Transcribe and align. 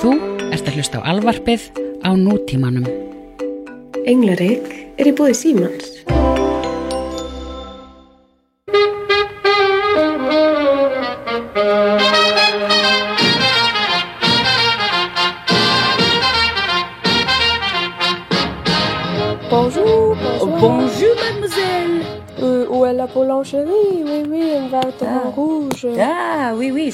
Þú 0.00 0.14
ert 0.48 0.64
að 0.64 0.76
hlusta 0.78 1.00
á 1.04 1.12
alvarpið 1.12 1.66
á 2.00 2.16
nútímanum. 2.16 2.86
Englarik 4.08 4.64
er 4.96 5.10
í 5.10 5.12
búði 5.12 5.34
Símans. 5.36 5.89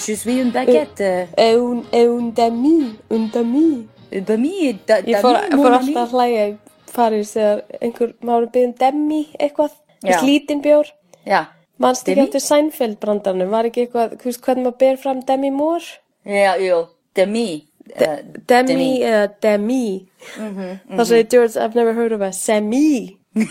Je 0.06 0.14
suis 0.14 0.38
une 0.40 0.50
baguette. 0.52 1.00
Et 1.00 1.54
un, 1.54 1.82
un 1.92 2.30
demi, 2.34 2.94
un 3.10 3.28
demi. 3.32 3.86
Euh, 4.12 4.20
Bami, 4.20 4.78
da, 4.86 5.00
Ég 5.02 5.18
fór, 5.20 5.36
fór 5.50 5.72
alltaf 5.80 5.96
að 6.04 6.12
hlæja 6.14 6.44
í 6.48 6.56
París 6.94 7.32
þegar 7.34 7.62
einhver, 7.82 8.12
maður 8.24 8.46
beðið 8.54 8.66
um 8.68 8.74
demi 8.80 9.20
eitthvað, 9.40 9.72
Já. 10.06 10.18
slítinn 10.20 10.62
bjór. 10.62 10.92
Já, 11.26 11.40
Manst 11.82 12.06
ekki 12.08 12.22
eftir 12.22 12.40
Seinfeld 12.40 12.96
brandarnum, 13.02 13.50
var 13.52 13.66
ekki 13.68 13.82
eitthvað, 13.84 14.14
þú 14.22 14.30
veist 14.30 14.40
hvernig 14.46 14.64
maður 14.64 14.78
ber 14.80 14.96
fram 15.02 15.20
demi 15.28 15.50
mór? 15.52 15.82
já, 16.24 16.54
jú, 16.62 16.78
demi. 17.14 17.64
Uh, 17.86 18.16
Demi 18.48 19.00
eða 19.06 19.26
demi. 19.42 20.06
Mhm, 20.38 20.80
Það 20.96 21.04
segir 21.06 21.28
George, 21.30 21.56
I've 21.56 21.74
never 21.76 21.92
heard 21.94 22.12
of 22.12 22.20
a 22.20 22.32
semi 22.32 23.18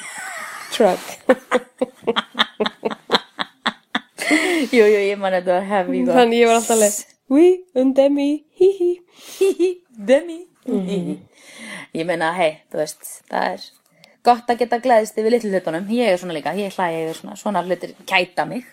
truck. 0.73 0.99
jú, 4.75 4.83
jú, 4.85 4.99
ég 5.05 5.17
man 5.21 5.33
að 5.37 5.47
það 5.49 5.53
var 5.59 5.65
heavy. 5.69 6.01
sko. 6.05 6.17
Þannig 6.19 6.39
ég 6.41 6.47
var 6.51 6.59
alltaf 6.59 6.79
leið, 6.81 6.99
oui, 7.35 7.47
un 7.81 7.93
demi, 7.97 8.27
hi 8.59 8.69
hi. 8.79 8.91
Hihi, 9.39 9.71
demi. 10.11 10.39
Mhm. 10.67 11.17
Ég 11.95 12.05
meina, 12.09 12.31
hei, 12.35 12.57
þú 12.71 12.81
veist, 12.81 13.03
það 13.31 13.51
er 13.53 13.65
gott 14.25 14.49
að 14.49 14.57
geta 14.63 14.79
gleðist 14.83 15.17
yfir 15.21 15.31
litlu 15.35 15.51
hlutunum. 15.53 15.85
Ég 15.93 16.09
er 16.11 16.17
svona 16.19 16.33
líka, 16.35 16.51
ég 16.57 16.73
hlæði 16.75 17.03
yfir 17.05 17.19
svona, 17.21 17.35
svona 17.39 17.61
hlutir 17.63 17.93
kæta 18.09 18.45
mig. 18.49 18.65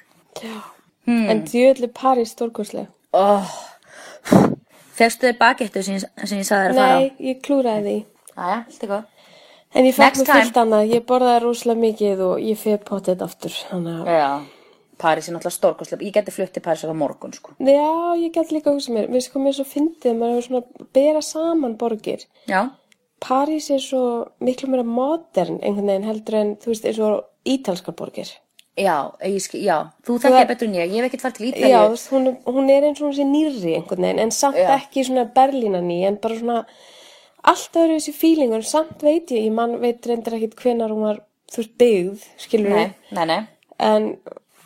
Mm. 1.07 1.29
En 1.31 1.43
djöðli 1.45 1.89
París 1.93 2.33
stórkoslega. 2.33 2.89
Oh. 3.13 3.53
Fegstu 4.97 5.27
þið 5.29 5.39
bakettu 5.41 5.83
sem, 5.85 5.99
sem 6.01 6.39
ég 6.41 6.47
sagði 6.47 6.69
þér 6.69 6.73
að 6.73 6.79
fara 6.79 6.97
á? 6.97 6.99
Nei, 7.01 7.13
ég 7.29 7.41
klúraði 7.45 7.83
því. 7.87 7.97
Aja, 8.37 8.57
allt 8.67 8.83
er 8.87 8.93
góð. 8.93 9.05
En 9.75 9.87
ég 9.89 9.95
fekk 9.97 10.19
time. 10.21 10.27
fullt 10.43 10.59
annað, 10.63 10.91
ég 10.93 11.05
borðaði 11.09 11.43
rosalega 11.47 11.81
mikið 11.87 12.21
og 12.27 12.43
ég 12.45 12.59
fyrir 12.61 12.83
potið 12.89 13.23
aftur. 13.25 13.55
Þannig 13.71 14.03
að, 14.03 14.11
Já, 14.13 14.31
París 15.03 15.29
er 15.29 15.35
náttúrulega 15.35 15.59
stórkostlega. 15.59 16.05
Ég 16.07 16.15
geti 16.15 16.31
flutt 16.35 16.53
til 16.55 16.63
París 16.63 16.85
á 16.87 16.95
morgun, 16.95 17.33
sko. 17.35 17.57
já, 17.59 17.89
ég 18.23 18.31
get 18.35 18.53
líka 18.55 18.71
að 18.71 18.79
hugsa 18.79 18.93
mér, 18.95 19.09
við 19.11 19.27
sko 19.27 19.43
mér 19.43 19.57
svo 19.59 19.67
fyndið, 19.67 20.15
maður 20.19 20.37
hefur 20.39 20.47
svona 20.49 20.63
að 20.63 20.87
bera 20.95 21.23
saman 21.27 21.75
borgir. 21.81 22.25
Já, 22.49 22.63
París 23.23 23.69
er 23.71 23.79
svo 23.83 24.05
miklu 24.43 24.69
meira 24.71 24.83
modern 24.87 25.61
einhvern 25.63 25.87
veginn 25.93 26.09
heldur 26.11 26.35
en, 26.41 26.57
þú 26.63 26.73
veist, 26.73 26.87
eins 26.91 26.99
og 26.99 27.21
ítalskar 27.47 27.95
borgir. 27.99 28.31
já, 28.79 29.13
ég 29.21 29.53
já. 29.63 29.77
Þú 30.07 30.15
þekkir 30.23 30.47
betur 30.49 30.69
en 30.69 30.75
ég. 30.75 30.91
Ég 30.91 31.03
hef 31.05 31.11
ekkert 31.13 31.23
farið 31.27 31.53
til 31.55 31.69
Já, 31.71 31.81
þú 31.85 31.91
veist, 31.93 32.09
hún, 32.11 32.27
er- 32.31 32.53
hún 32.55 32.71
er 32.73 32.83
eins 32.89 33.01
og 33.03 33.07
hún 33.11 33.15
sé 33.19 33.25
nýrri 33.29 33.75
einhvern 33.77 34.03
veginn, 34.07 34.19
en 34.25 34.31
samt 34.33 34.57
Já. 34.57 34.79
ekki 34.79 35.05
svona 35.05 35.27
Berlínaný, 35.35 35.99
en 36.09 36.17
bara 36.17 36.35
svona 36.39 36.65
allt 37.45 37.75
öðru 37.77 37.99
þessi 37.99 38.13
fílingur, 38.17 38.65
samt 38.65 39.03
veit 39.03 39.29
ég, 39.31 39.45
ég 39.47 39.53
man 39.53 39.77
veit 39.83 40.07
reyndar 40.07 40.35
ekkit 40.39 40.55
hvenar 40.57 40.91
hún 40.95 41.03
var, 41.05 41.21
þú 41.53 41.57
veist, 41.63 41.75
byggð, 41.79 42.25
skilur 42.39 42.71
Nei, 42.71 42.95
nei, 43.13 43.25
nei. 43.27 43.41
en 43.79 44.17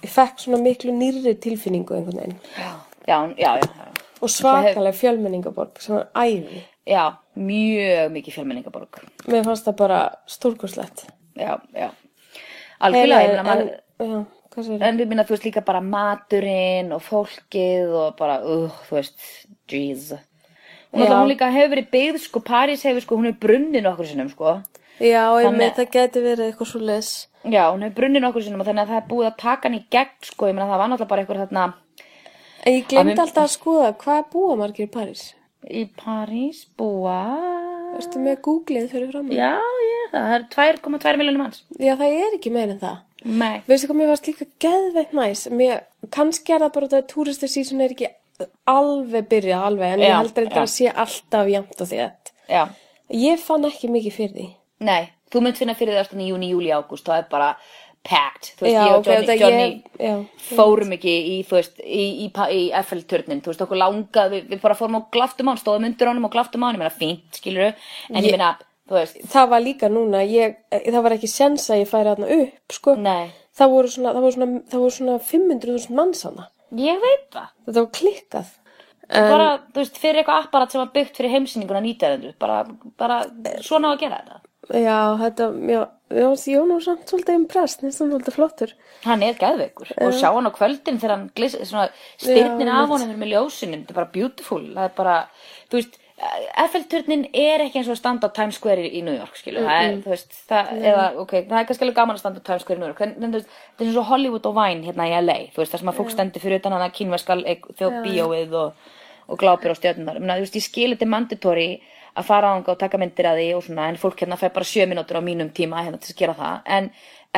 ég 0.05 0.13
fekk 0.13 0.43
svona 0.45 0.63
miklu 0.63 0.95
nýrri 0.97 1.35
tilfinningu 1.41 1.97
einhvern 1.97 2.21
veginn 2.23 2.39
Já, 2.57 2.73
já, 3.07 3.19
já, 3.39 3.53
já. 3.63 3.89
og 4.21 4.31
svakalega 4.33 4.97
fjölmenningaborg 4.97 5.81
sem 5.81 5.97
var 5.99 6.09
æði 6.15 6.63
Já, 6.87 7.17
mjög 7.35 8.13
mikið 8.15 8.35
fjölmenningaborg. 8.39 9.01
mér 9.27 9.45
fannst 9.45 9.67
það 9.67 9.77
bara 9.81 10.01
stórkurslegt 10.31 11.07
Já, 11.37 11.59
já. 11.75 11.91
Algjörlega, 12.81 13.43
en, 13.99 14.27
segir 14.57 14.83
En 14.83 14.97
við 14.97 15.11
minna, 15.11 15.25
þú 15.27 15.35
veist, 15.35 15.47
líka 15.49 15.63
bara 15.65 15.83
maturinn 15.85 16.93
og 16.97 17.03
fólkið 17.05 17.93
og 17.93 18.17
bara, 18.17 18.39
uh, 18.45 18.73
þú 18.89 18.97
veist, 18.99 19.19
jeez. 19.69 20.15
Já. 20.15 20.23
alltaf, 21.03 21.19
hún 21.19 21.31
líka 21.33 21.51
hefur 21.53 21.75
verið 21.75 21.91
byggð, 21.93 22.19
sko, 22.25 22.43
París 22.47 22.85
hefur, 22.87 23.05
sko, 23.05 23.19
hún 23.19 23.29
hefur 23.29 23.43
brunnið 23.45 23.85
nokkur 23.85 24.09
sinnum, 24.09 24.31
sko. 24.33 24.55
já, 24.55 24.86
ég 25.01 25.17
Þannig- 25.17 25.59
með 25.61 25.73
það 25.81 25.91
geti 25.97 26.21
verið 26.25 26.47
eitthvað 26.51 26.71
svo 26.73 26.81
les 26.81 27.11
Já, 27.47 27.63
hún 27.71 27.83
hefur 27.87 27.95
brunnið 28.01 28.23
nokkur 28.25 28.43
sinnum 28.43 28.61
og 28.61 28.67
þannig 28.67 28.83
að 28.87 28.89
það 28.93 29.01
er 29.03 29.09
búið 29.11 29.27
að 29.31 29.37
taka 29.39 29.69
hann 29.69 29.79
í 29.79 29.83
gegn, 29.91 30.15
sko, 30.23 30.47
ég 30.49 30.55
meina, 30.57 30.67
það 30.71 30.79
var 30.83 30.89
náttúrulega 30.91 31.09
bara 31.13 31.23
eitthvað 31.23 31.43
þarna 31.47 31.67
en 32.67 32.73
ég 32.75 32.87
glemd 32.91 33.11
mér- 33.13 33.21
alltaf 33.23 33.45
að 33.45 33.53
skoða 33.57 33.91
hvað 34.03 34.23
búa 34.33 34.57
margir 34.59 34.87
í 34.89 34.91
París? 34.91 35.23
Í 35.67 35.85
París 35.97 36.65
búa... 36.79 37.19
Ertu 37.97 38.19
með 38.21 38.41
googlið 38.45 38.91
fyrir 38.93 39.11
fram 39.13 39.31
Já, 39.33 39.53
ég, 39.57 40.11
það 40.13 40.33
er 40.35 40.43
2,2 40.53 41.17
miljonum 41.21 41.41
manns. 41.45 41.63
já, 41.79 41.95
það 41.97 42.17
er 42.27 42.35
ekki 42.37 42.51
meira 42.53 42.75
en 42.75 42.81
það. 42.83 42.99
Nei. 43.27 43.63
veistu 43.67 43.89
hvað 43.89 43.97
mér 44.01 44.11
varst 44.11 44.27
líka 44.29 44.47
geðveitt 44.63 45.15
næs. 45.17 45.47
Mér, 45.51 45.81
kannski 46.13 46.53
er 46.55 46.61
það 46.67 46.73
bara 46.75 46.87
þetta 46.91 47.01
að 47.01 47.09
túristu 47.15 47.49
sísun 47.49 47.81
er 47.81 47.95
ekki 47.95 48.11
alveg 48.69 49.29
byrjað 49.31 49.65
alveg 49.71 49.95
en 49.97 50.03
ég 50.05 50.11
Já, 50.13 50.19
þetta 50.29 50.59
já. 50.59 50.63
að 50.67 50.71
sé 50.75 50.91
alltaf 50.93 51.49
jæmt 51.49 51.81
og 51.81 51.89
þétt 51.89 52.33
Já, 52.53 52.63
ég 53.17 53.41
fann 53.41 53.65
ekki 53.65 53.89
mikið 53.91 54.13
fyrir 54.19 54.35
því 54.37 54.47
nei, 54.81 55.09
þú 55.33 55.43
mynd 55.43 55.57
finna 55.59 55.75
fyrir 55.75 55.95
það 56.05 56.21
í 56.23 56.29
júni, 56.31 56.51
júli, 56.53 56.71
ágúst, 56.75 57.05
það 57.07 57.19
er 57.23 57.29
bara 57.31 57.57
packed, 58.07 58.53
þú 58.59 58.63
veist, 58.67 58.77
Já, 58.77 58.83
ég 58.87 58.93
og 58.97 59.07
Johnny, 59.07 59.39
Johnny 59.41 59.65
ég- 59.67 60.07
já, 60.07 60.27
fórum 60.55 60.93
ekki 60.95 61.15
í, 61.33 61.37
þú 61.49 61.57
veist, 61.59 61.81
í, 61.83 62.05
í, 62.27 62.31
í 62.31 62.61
FL-turnin, 62.85 63.41
þú 63.43 63.51
veist, 63.51 63.65
okkur 63.65 63.81
langað, 63.81 64.31
við, 64.37 64.45
við 64.53 64.61
bara 64.63 64.75
fórum 64.79 65.01
og 65.01 65.09
glaftum 65.11 65.49
á 65.49 65.51
hann, 65.51 65.59
stóðum 65.59 65.89
undir 65.89 66.07
honum 66.13 66.29
og 66.29 66.31
glaftum 66.37 66.63
á 66.63 66.67
hann, 66.71 66.77
ég 66.77 66.85
meina, 66.85 66.95
fínt, 66.95 67.41
skilur 67.41 67.73
en 67.73 67.75
ég, 68.21 68.29
Ég- 68.29 68.31
meina, 68.37 68.53
þú 68.87 68.95
veist, 69.01 69.19
það 69.33 69.49
var 69.51 69.61
líka 69.65 69.91
núna 69.91 70.23
ég, 70.23 70.55
það 70.71 71.03
var 71.03 71.17
ekki 71.17 71.29
sens 71.33 71.67
að 71.71 71.83
ég 71.83 71.91
færi 71.91 72.13
þarna 72.13 72.31
upp 72.37 72.73
sko. 72.79 72.95
nei, 72.95 73.33
það 73.59 73.71
voru 73.75 73.89
svona, 73.89 74.13
það 74.15 74.23
voru 74.23 74.37
svona, 74.39 74.61
það 74.71 74.85
voru 74.85 74.97
svona 75.01 75.19
500.000 75.33 75.91
manns 75.99 76.23
hana 76.23 76.47
ég 76.77 77.01
veit 77.03 77.27
það, 77.35 77.51
þetta 77.67 77.81
var 77.83 77.91
klikkað. 77.99 78.47
Bara, 79.07 79.51
þú 79.71 79.79
veist, 79.83 79.99
fyrir 80.03 80.23
eitthvað 80.23 80.47
apparat 80.47 80.73
sem 80.73 80.81
var 80.81 80.89
byggt 80.95 81.17
fyrir 81.19 81.31
heimsýninguna 81.31 81.83
nýtæðendur, 81.83 82.35
bara, 82.43 82.65
bara 82.99 83.21
svona 83.63 83.91
á 83.91 83.95
að 83.95 84.01
gera 84.01 84.17
þetta. 84.23 84.41
Já, 84.75 84.99
þetta, 85.21 85.51
já, 85.71 85.83
já, 86.11 86.27
ég 86.53 86.73
var 86.73 86.83
samt 86.85 87.11
svolítið 87.11 87.39
impressed, 87.41 87.83
þetta 87.83 87.93
er 87.93 87.99
svolítið 87.99 88.39
flottur. 88.39 88.73
Hann 89.07 89.23
er 89.23 89.37
geðveikur 89.39 89.93
og 90.03 90.17
sjá 90.17 90.31
hann 90.33 90.49
á 90.49 90.53
kvöldin 90.57 90.99
þegar 91.03 91.15
hann 91.15 91.29
glis, 91.37 91.55
svona 91.69 91.87
styrnin 92.17 92.73
af 92.73 92.91
honum 92.91 93.15
með 93.21 93.33
ljósunum, 93.35 93.85
þetta 93.85 93.95
er 93.95 94.01
bara 94.01 94.13
beautiful, 94.17 94.63
það 94.73 94.89
er 94.89 94.99
bara, 94.99 95.17
þú 95.71 95.81
veist, 95.81 95.99
FL-turnin 96.17 97.27
er 97.37 97.67
ekki 97.67 97.83
eins 97.83 97.91
og 97.91 97.93
að 97.93 98.01
standa 98.01 98.31
á 98.33 98.37
Times 98.39 98.57
Square 98.57 98.87
í, 98.89 99.03
New 99.05 99.15
York, 99.19 99.37
skilu, 99.37 99.61
það 99.67 99.83
er, 99.85 99.99
þú 100.01 100.13
veist, 100.15 100.39
það, 100.49 100.71
eða, 100.81 101.09
ok, 101.23 101.35
það 101.51 101.59
er 101.59 101.67
kannski 101.69 101.85
alveg 101.85 101.99
gaman 101.99 102.17
að 102.17 102.23
standa 102.23 102.41
á 102.41 102.47
Times 102.49 102.65
Square 102.65 102.79
í 102.79 102.83
New 102.83 102.89
York, 102.89 103.03
þú 103.03 103.33
veist, 103.35 103.51
það 103.77 103.85
er 103.85 103.91
eins 103.91 103.99
og 104.01 104.09
Hollywood 104.09 104.49
og 104.49 104.57
Vine 104.57 104.89
hérna 104.89 105.09
í 105.11 105.13
LA, 105.21 105.37
þú 105.53 105.61
veist, 105.61 105.75
það 105.75 105.83
sem 105.83 105.93
að 105.93 105.99
fólk 106.01 106.15
stendur 106.15 106.45
fyrir 106.47 106.63
utan 106.63 106.77
hann 106.77 106.87
að 106.87 106.97
kínverskal 106.97 107.39
þjóð 107.77 107.99
bíóið 108.07 108.57
og, 108.63 108.89
og 109.29 109.43
glápir 109.43 109.75
á 109.75 109.77
þú 109.77 110.41
veist, 110.41 110.57
ég 110.57 110.65
skil 110.65 110.89
þetta 110.95 111.11
mandatory 111.13 111.69
að 112.17 112.29
fara 112.29 112.51
á 112.51 112.55
hann 112.55 112.67
og 112.67 112.81
taka 112.81 113.01
myndir 113.01 113.29
að 113.29 113.41
því 113.41 113.47
og 113.57 113.65
svona, 113.67 113.89
en 113.91 114.01
fólk 114.01 114.23
hérna 114.23 114.39
fær 114.41 114.55
bara 114.57 114.69
sjö 114.69 114.89
mínútur 114.89 115.21
á 115.21 115.29
mínum 115.29 115.53
tíma 115.55 115.85
hérna 115.85 116.01
til 116.03 116.15
að 116.15 116.21
gera 116.23 116.37
það, 116.41 116.59
en 116.77 116.91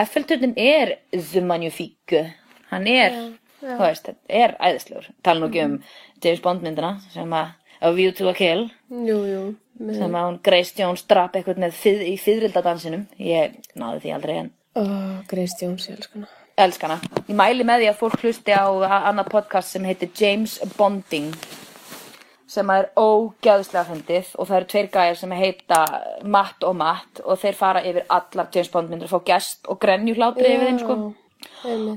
FL-turnin 0.05 0.57
er 0.57 0.97
the 1.13 1.43
magnifique, 1.45 2.25
hann 2.71 2.91
er, 2.91 3.17
þú 3.61 3.79
veist, 3.83 4.11
þetta 4.11 4.43
er 4.43 4.57
æðislegur, 4.59 5.09
tala 5.27 5.43
nú 5.43 5.51
ekki 5.51 5.65
um 5.65 5.79
James 6.23 6.45
Bond 6.45 6.67
myndina 6.67 6.99
sem 7.15 7.35
að 7.35 7.57
A 7.79 7.93
View 7.95 8.11
to 8.11 8.27
a 8.27 8.33
Kill. 8.35 8.65
Jú, 8.91 9.19
jú, 9.31 9.43
sem 9.79 10.17
að 10.19 10.25
hún 10.27 10.41
Grace 10.43 10.75
Jones 10.75 11.05
drap 11.07 11.37
eitthvað 11.39 11.61
með 11.63 11.77
fyð, 11.79 12.03
í 12.11 12.17
fyririldadansinum 12.19 13.07
ég 13.23 13.55
náði 13.79 14.03
því 14.03 14.15
aldrei 14.17 14.35
en 14.41 14.51
oh, 14.81 15.23
Grace 15.31 15.59
Jones, 15.63 15.87
ég 15.91 16.01
elskana 16.01 16.31
elskana 16.59 16.99
ég 17.29 17.37
mæli 17.39 17.67
með 17.67 17.85
því 17.85 17.91
að 17.93 18.01
fólk 18.01 18.25
hlusti 18.25 18.55
á 18.55 18.67
annað 18.99 19.31
podcast 19.37 19.75
sem 19.75 19.87
heitir 19.87 20.11
James 20.19 20.59
Bonding 20.75 21.31
sem 22.49 22.71
er 22.73 22.89
ógæðslega 22.97 23.85
fundið 23.91 24.33
og 24.37 24.49
það 24.49 24.57
eru 24.59 24.69
tveir 24.73 24.91
gæjar 24.95 25.21
sem 25.21 25.35
heita 25.37 25.83
Matt 26.25 26.65
og 26.65 26.77
Matt 26.81 27.23
og 27.25 27.41
þeir 27.43 27.59
fara 27.59 27.85
yfir 27.85 28.09
allar 28.09 28.49
James 28.55 28.73
Bond 28.73 28.93
myndir 28.93 29.09
og 29.09 29.15
fá 29.19 29.27
gest 29.33 29.69
og 29.69 29.81
grenjuhlátri 29.83 30.49
yfir 30.55 30.71
þeim 30.71 30.81
sko. 30.83 30.99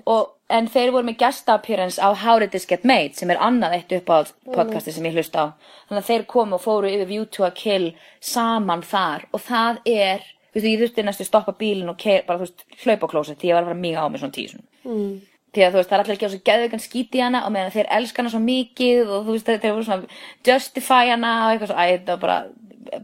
Og, 0.09 0.33
en 0.51 0.67
þeir 0.69 0.91
voru 0.93 1.07
með 1.07 1.17
guest 1.21 1.49
appearance 1.49 2.01
á 2.01 2.11
How 2.17 2.41
Did 2.41 2.51
This 2.53 2.67
Get 2.69 2.83
Made 2.85 3.15
sem 3.17 3.31
er 3.31 3.39
annað 3.41 3.77
eitt 3.77 3.95
upp 3.95 4.11
á 4.11 4.17
podcasti 4.51 4.93
sem 4.93 5.07
ég 5.07 5.15
hlust 5.15 5.37
á. 5.37 5.55
Þannig 5.87 6.03
að 6.03 6.09
þeir 6.09 6.27
komu 6.33 6.57
og 6.57 6.63
fóru 6.65 6.91
yfir 6.91 7.09
View 7.09 7.25
to 7.25 7.47
a 7.47 7.51
Kill 7.55 7.93
saman 8.19 8.83
þar 8.85 9.25
og 9.31 9.43
það 9.47 9.81
er 9.87 10.29
þú 10.51 10.59
veist, 10.59 10.67
ég 10.67 10.81
þurfti 10.81 11.05
næstu 11.07 11.25
að 11.25 11.29
stoppa 11.29 11.55
bílinn 11.57 11.91
og 11.91 11.99
keir, 11.99 12.25
bara, 12.27 12.41
þú 12.41 12.47
veist, 12.49 12.65
hlaupa 12.83 13.07
á 13.07 13.11
klósett 13.13 13.39
því 13.39 13.51
ég 13.51 13.55
var 13.55 13.63
að 13.63 13.71
fara 13.71 13.83
mjög 13.85 14.01
á 14.03 14.05
mig 14.11 14.21
svona 14.21 14.35
tíu 14.35 14.59
mm. 14.83 15.13
Því 15.53 15.63
að 15.65 15.71
þú 15.73 15.79
veist, 15.81 15.89
það 15.91 15.97
er 15.97 16.03
allir 16.03 16.15
ekki 16.17 16.27
á 16.27 16.33
svo 16.33 16.41
geðveikan 16.49 16.83
skít 16.85 17.15
í 17.17 17.21
hana 17.25 17.41
og 17.45 17.51
meðan 17.55 17.73
þeir 17.75 17.89
elska 17.97 18.21
hana 18.21 18.31
svo 18.33 18.39
mikið 18.45 19.09
og 19.11 19.25
þú 19.27 19.35
veist, 19.35 19.49
þeir 19.51 19.73
voru 19.75 19.83
svona 19.83 20.19
justify 20.47 21.09
hana 21.11 21.31
og 21.45 21.53
eitthvað 21.55 21.71
svo, 21.73 21.77
æ, 21.79 21.85
þetta 21.97 22.15
var 22.15 22.21
bara 22.25 22.39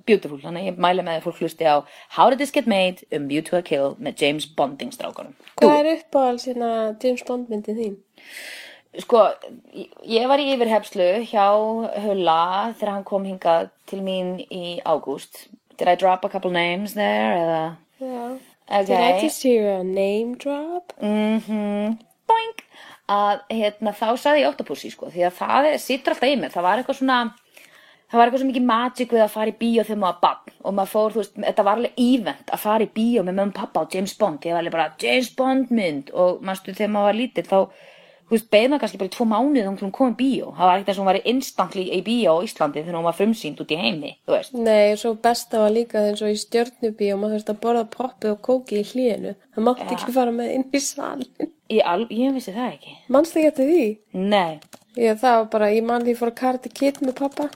beautiful, 0.08 0.40
þannig 0.42 0.70
ég 0.72 0.80
mæli 0.82 1.04
með 1.06 1.20
að 1.20 1.26
fólk 1.28 1.42
hlusti 1.44 1.68
á 1.68 1.76
How 2.18 2.30
Did 2.32 2.40
This 2.42 2.52
Get 2.56 2.68
Made 2.68 3.04
um 3.14 3.28
View 3.30 3.42
to 3.46 3.58
a 3.58 3.62
Kill 3.62 3.94
með 4.00 4.24
James 4.24 4.48
Bonding 4.58 4.92
strákunum 4.96 5.36
Hvað 5.62 5.78
er 5.84 5.92
uppáhald 6.00 6.42
sína 6.44 6.72
James 7.04 7.24
Bond 7.28 7.52
myndin 7.52 7.78
þín? 7.78 8.00
sko, 8.98 9.28
ég- 10.08 10.28
var 10.28 10.40
í 10.42 10.48
yfirhefslu 10.56 11.08
hjá 11.30 11.46
Hulla 12.02 12.74
þegar 12.80 12.94
hann 12.96 13.04
kom 13.06 13.24
hingað 13.28 13.70
til 13.86 14.00
mín 14.02 14.40
í 14.50 14.80
ágúst. 14.82 15.46
Did 15.78 15.88
I 15.88 15.96
drop 15.96 16.26
a 16.26 16.30
couple 16.30 16.50
names 16.50 16.96
there? 16.96 17.78
Já. 18.02 18.40
Okay. 18.68 18.86
Did 18.86 19.00
I 19.00 19.22
just 19.22 19.44
hear 19.44 19.70
a 19.80 19.84
name 19.84 20.34
drop? 20.36 20.94
Mhm, 21.00 22.00
boing 22.38 22.64
að 23.18 23.44
hérna, 23.52 23.94
þá 23.96 24.08
saði 24.22 24.46
ég 24.46 24.54
Octopussy 24.54 24.94
sko, 24.94 25.12
því 25.12 25.28
að 25.28 25.38
það 25.42 25.68
sittur 25.84 26.16
alltaf 26.16 26.32
í 26.32 26.40
mér. 26.40 26.54
Það 26.54 26.68
var 26.68 26.82
eitthvað 26.82 27.00
svona 27.02 27.20
það 28.08 28.20
var 28.20 28.30
eitthvað 28.30 28.42
svo 28.42 28.50
mikið 28.52 28.68
magic 28.68 29.14
við 29.14 29.24
að 29.26 29.34
fara 29.34 29.52
í 29.52 29.58
bíó 29.60 29.84
þegar 29.84 30.00
maður 30.04 30.20
bann 30.24 30.54
og 30.64 30.76
maður 30.78 30.92
fór, 30.94 31.14
þú 31.14 31.22
veist, 31.22 31.36
þetta 31.44 31.66
var 31.68 31.80
alveg 31.82 32.00
event 32.04 32.54
að 32.56 32.64
fara 32.64 32.88
í 32.88 32.92
bíó 32.96 33.24
með 33.28 33.42
og 33.44 33.54
pappa 33.58 33.84
á 33.84 33.90
James 33.94 34.16
Bond. 34.20 34.48
Ég 34.48 34.56
var 34.56 34.64
alveg 34.64 34.76
bara 34.78 34.88
James 35.04 35.30
Bond 35.36 35.74
mynd. 35.76 36.12
Og 36.16 36.44
manstu 36.48 36.76
þegar 36.76 36.94
maður 36.94 37.10
var 37.10 37.20
lítill 37.20 37.48
þá 37.48 37.58
þú 38.28 38.36
veist, 38.36 38.48
beið 38.52 38.66
maður 38.70 38.82
kannski 38.84 38.98
bara 39.02 39.08
í 39.10 39.14
tvo 39.16 39.26
mánuði 39.32 39.62
þá 39.64 39.84
hún 39.86 39.92
kom 39.96 40.10
í 40.12 40.16
bíó, 40.20 40.48
það 40.58 40.68
var 40.68 40.76
ekkert 40.78 40.90
eins 40.92 40.98
og 40.98 41.04
hún 41.04 41.10
var 41.12 41.20
instantly 41.32 41.84
í 41.96 42.00
bíó 42.04 42.34
á 42.36 42.44
Íslandi 42.48 42.82
þegar 42.84 42.98
hún 43.00 43.06
var 43.08 43.16
frumsýnd 43.18 43.62
út 43.64 43.72
í 43.72 43.78
heimi, 43.80 44.12
þú 44.28 44.36
veist 44.36 44.58
Nei, 44.58 44.92
og 44.94 45.00
svo 45.00 45.14
besta 45.28 45.62
var 45.64 45.72
líka 45.76 46.02
eins 46.10 46.24
og 46.26 46.34
í 46.34 46.40
stjörnubí 46.42 47.12
og 47.14 47.22
maður 47.22 47.38
þurfti 47.38 47.54
að 47.56 47.62
borða 47.64 47.86
poppið 47.94 48.34
og 48.34 48.42
kóki 48.50 48.82
í 48.82 48.88
hlíðinu. 48.92 49.36
Það 49.56 49.68
mátti 49.70 49.88
ekki 49.96 50.16
fara 50.18 50.34
með 50.36 50.52
inn 50.58 50.68
í 50.76 50.82
salin. 50.84 51.32
ég, 51.72 51.82
al, 51.88 52.04
ég 52.12 52.36
vissi 52.36 52.52
það 52.56 52.74
ekki 52.76 52.98
Manstu 53.16 53.40
ekki 53.40 53.48
eftir 53.54 53.72
því? 53.72 53.88
nei, 54.28 54.60
Já, 54.98 55.14
það 55.14 55.36
var 55.38 55.50
bara, 55.54 55.72
ég 55.72 55.84
man 55.86 56.02
því 56.04 56.14
ég 56.16 56.20
fór 56.20 56.32
að 56.34 56.40
karti 56.42 56.70
kitt 56.74 57.02
með 57.06 57.16
pappa. 57.22 57.50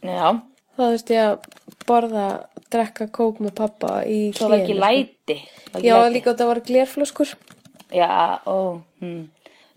já, 0.00 0.40
Þá 0.74 0.82
þurfti 0.88 1.14
ég 1.14 1.28
að 1.28 1.46
borða, 1.86 2.26
drekka 2.72 3.06
kók 3.14 3.38
með 3.44 3.52
pappa 3.60 4.00
í 4.08 4.32
svo 4.34 4.48
var 4.48 4.58
ekki 4.62 4.74
sko. 4.74 4.80
læti 4.82 5.36
Var 5.74 5.78
ekki 5.80 5.86
Já, 5.88 5.94
læti? 6.00 6.14
líka 6.16 6.32
þetta 6.32 6.46
var 6.48 6.60
glerflöskur. 6.66 7.34
Já, 7.94 8.10
ó, 8.46 8.80
hm. 9.02 9.20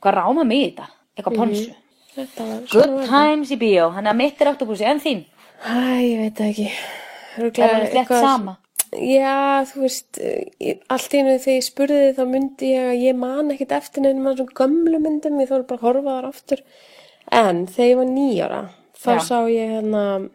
Hvað 0.02 0.14
ráma 0.20 0.46
mig 0.46 0.62
í 0.62 0.70
þetta? 0.70 0.88
Eitthvað 1.18 1.38
ponsu? 1.42 1.74
Þetta 2.18 2.46
var 2.50 2.62
Good 2.72 2.96
times 3.10 3.52
í 3.54 3.58
bíó, 3.62 3.90
hann 3.94 4.08
er 4.10 4.16
mitt 4.18 4.40
er 4.42 4.52
oktopusi, 4.54 4.86
en 4.90 5.00
þín? 5.02 5.26
Æ, 5.66 5.74
ég 6.02 6.22
veit 6.24 6.40
ekki. 6.48 6.68
Er 6.70 7.44
Örugglega 7.44 7.78
það 7.78 7.98
eitthvað- 8.02 8.24
sama? 8.26 8.58
Já, 8.94 9.64
þú 9.68 9.82
veist, 9.84 10.18
allt 10.90 11.14
í 11.14 11.20
einu 11.20 11.34
þegar 11.44 11.58
ég 11.58 11.66
spurði 11.68 11.98
þið 12.06 12.16
þá 12.18 12.24
myndi 12.32 12.70
ég 12.72 12.86
að 12.94 13.02
ég 13.04 13.16
man 13.20 13.52
ekkit 13.52 13.72
eftir 13.76 14.02
nefnum 14.06 14.30
að 14.32 14.38
svona 14.38 14.56
gömlu 14.62 15.00
myndum, 15.04 15.40
ég 15.42 15.50
þóru 15.50 15.68
bara 15.68 15.78
að 15.78 15.86
horfa 15.88 16.16
þar 16.16 16.28
aftur. 16.30 16.62
En 17.32 17.66
þegar 17.68 17.90
ég 17.92 17.98
var 17.98 18.06
nýjára, 18.06 18.62
þá 18.96 19.12
Já. 19.12 19.20
sá 19.28 19.38
ég 19.52 19.70
hérna, 19.76 20.30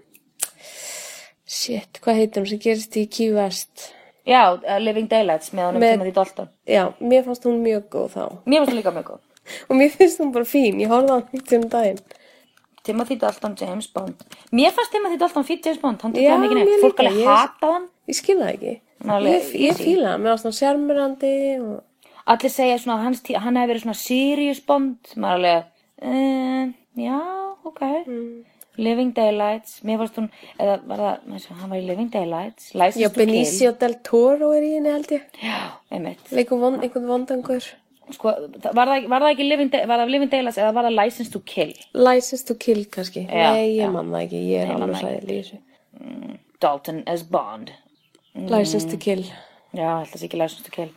shit, 1.46 1.98
hvað 2.02 2.20
hún 2.36 2.48
sem 2.48 2.58
gerist 2.58 2.96
í 2.96 3.06
Key 3.10 3.32
West? 3.34 3.92
Já, 4.26 4.52
uh, 4.54 4.78
Living 4.78 5.08
Daylights 5.10 5.50
með 5.50 5.64
honum 5.70 5.80
Með- 5.82 5.92
Timothy 5.96 6.12
Dalton. 6.12 6.48
Já, 6.68 6.84
mér 7.00 7.24
fannst 7.24 7.42
hún 7.48 7.62
mjög 7.64 7.88
góð 7.90 8.10
þá. 8.14 8.24
Mér 8.46 8.60
finnst 8.62 8.70
það 8.72 8.78
líka 8.78 8.92
mjög 8.94 9.08
góð. 9.10 9.20
Og 9.68 9.78
mér 9.78 9.92
finnst 9.94 10.20
hún 10.22 10.32
bara 10.34 10.48
fín, 10.48 10.80
ég 10.82 10.92
horfði 10.92 11.12
á 11.12 11.16
hann 11.18 11.38
eitt 11.38 11.56
um 11.58 11.68
daginn. 11.72 12.02
Timothy 12.82 13.16
Dalton, 13.16 13.54
James 13.60 13.86
Bond. 13.94 14.24
Mér 14.50 14.72
fannst 14.74 14.90
Timothy 14.90 15.18
Dalton 15.18 15.44
fýtt 15.46 15.66
James 15.66 15.80
Bond, 15.80 16.02
hann 16.02 16.14
tók 16.16 16.22
mikið 16.42 16.56
mér 16.58 16.66
neitt. 16.66 16.82
Fólk 16.82 17.02
alveg 17.04 17.26
hata 17.28 17.72
hann. 17.76 17.88
Ég 18.10 18.18
skil 18.18 18.38
það 18.40 18.52
ekki. 18.56 18.76
Hann 19.06 19.26
Ég, 19.26 19.50
ég 19.62 19.78
fíla 19.78 20.14
hann, 20.14 20.22
mér 20.22 20.34
fannst 20.34 20.48
hann 20.48 20.58
sjarmurandi 20.58 21.34
og... 21.62 21.76
Allir 22.32 22.52
segja 22.54 22.78
svona 22.78 23.00
að 23.00 23.04
hans 23.08 23.22
hann 23.44 23.58
hefði 23.58 23.70
verið 23.72 23.84
svona 23.84 23.98
serious 23.98 24.62
Bond. 24.66 25.14
Maður 25.14 25.38
alveg, 25.38 25.70
uh, 26.06 26.74
já, 27.02 27.20
ok. 27.70 27.82
Mm. 28.06 28.32
Living 28.82 29.12
Daylights, 29.14 29.82
mér 29.84 30.00
fannst 30.00 30.16
hún, 30.16 30.28
eða 30.56 30.78
var 30.88 31.02
það, 31.02 31.48
hann 31.60 31.72
var 31.74 31.78
í 31.78 31.84
Living 31.86 32.08
Daylights, 32.12 32.70
License 32.72 33.02
Já. 33.02 33.10
Benicio 33.12 33.72
del 33.78 33.98
Toro 34.06 34.52
er 34.56 34.64
í 34.64 34.72
henni 34.78 34.94
held 34.94 35.12
ég. 35.12 35.26
Já, 35.44 35.58
einmitt. 35.92 36.24
Einhvern 36.32 37.10
vondangur. 37.10 37.68
Sko, 38.10 38.32
var 38.74 38.88
það, 38.90 39.06
var 39.08 39.24
það 39.24 39.28
ekki 39.30 39.44
Living, 39.46 39.74
var 39.88 40.02
það 40.02 40.10
Living 40.10 40.32
Daylights 40.32 40.58
eða 40.60 40.72
var 40.76 40.88
það 40.88 40.96
License 40.98 41.32
to 41.32 41.42
Kill? 41.46 41.74
License 41.94 42.48
to 42.48 42.56
Kill 42.60 42.82
kannski. 42.92 43.26
Já, 43.28 43.52
Nei, 43.54 43.76
ég 43.76 43.84
já. 43.84 43.92
man 43.94 44.10
það 44.12 44.24
ekki, 44.26 44.40
ég 44.50 44.64
er 44.64 44.74
alveg 44.74 44.96
það 44.96 45.04
sæðil 45.06 45.36
í 45.36 45.38
þessu. 45.38 45.60
Dalton 46.62 47.04
as 47.10 47.22
Bond. 47.22 47.72
License 48.34 48.90
to 48.90 48.98
Kill. 49.00 49.22
Já, 49.72 49.86
held 50.02 50.10
að 50.10 50.18
sé 50.18 50.28
ekki 50.28 50.42
License 50.42 50.66
to 50.66 50.74
Kill. 50.74 50.90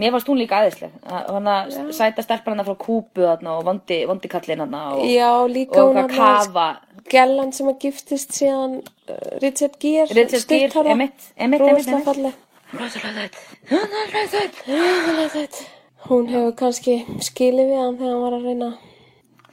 Mér 0.00 0.10
fannst 0.10 0.26
hún 0.26 0.40
líka 0.40 0.58
aðeinsleg. 0.58 0.94
Hann 1.06 1.46
að 1.46 1.74
sæta 1.94 2.22
stelpar 2.24 2.56
hann 2.56 2.66
frá 2.66 2.74
þarna 3.14 3.52
og 3.60 3.68
vondi, 3.68 4.00
vondi 4.10 4.30
kallinn 4.32 4.64
hann 4.64 4.74
og, 4.74 5.04
og 5.04 5.92
hún 5.92 6.00
hvað 6.00 6.16
kafa. 6.16 6.64
Gellan 7.12 7.52
sem 7.54 7.68
að 7.70 7.78
giftist 7.84 8.34
síðan 8.34 8.80
uh, 8.80 9.14
Richard 9.44 9.78
Gere. 9.78 10.08
Einmitt, 10.10 11.30
einmitt, 11.36 11.62
einmitt, 11.62 11.62
Rosalega 11.62 12.02
falleg. 12.08 12.42
Rosalega 12.74 13.28
þetta. 13.28 13.46
Rosalega 13.70 15.32
þetta. 15.38 15.73
Hún 16.04 16.28
hefur 16.28 16.52
kannski 16.58 16.98
skilið 17.24 17.70
við 17.70 17.78
hann 17.80 17.98
þegar 18.00 18.12
hann 18.12 18.24
var 18.24 18.34
að 18.36 18.48
reyna. 18.48 18.70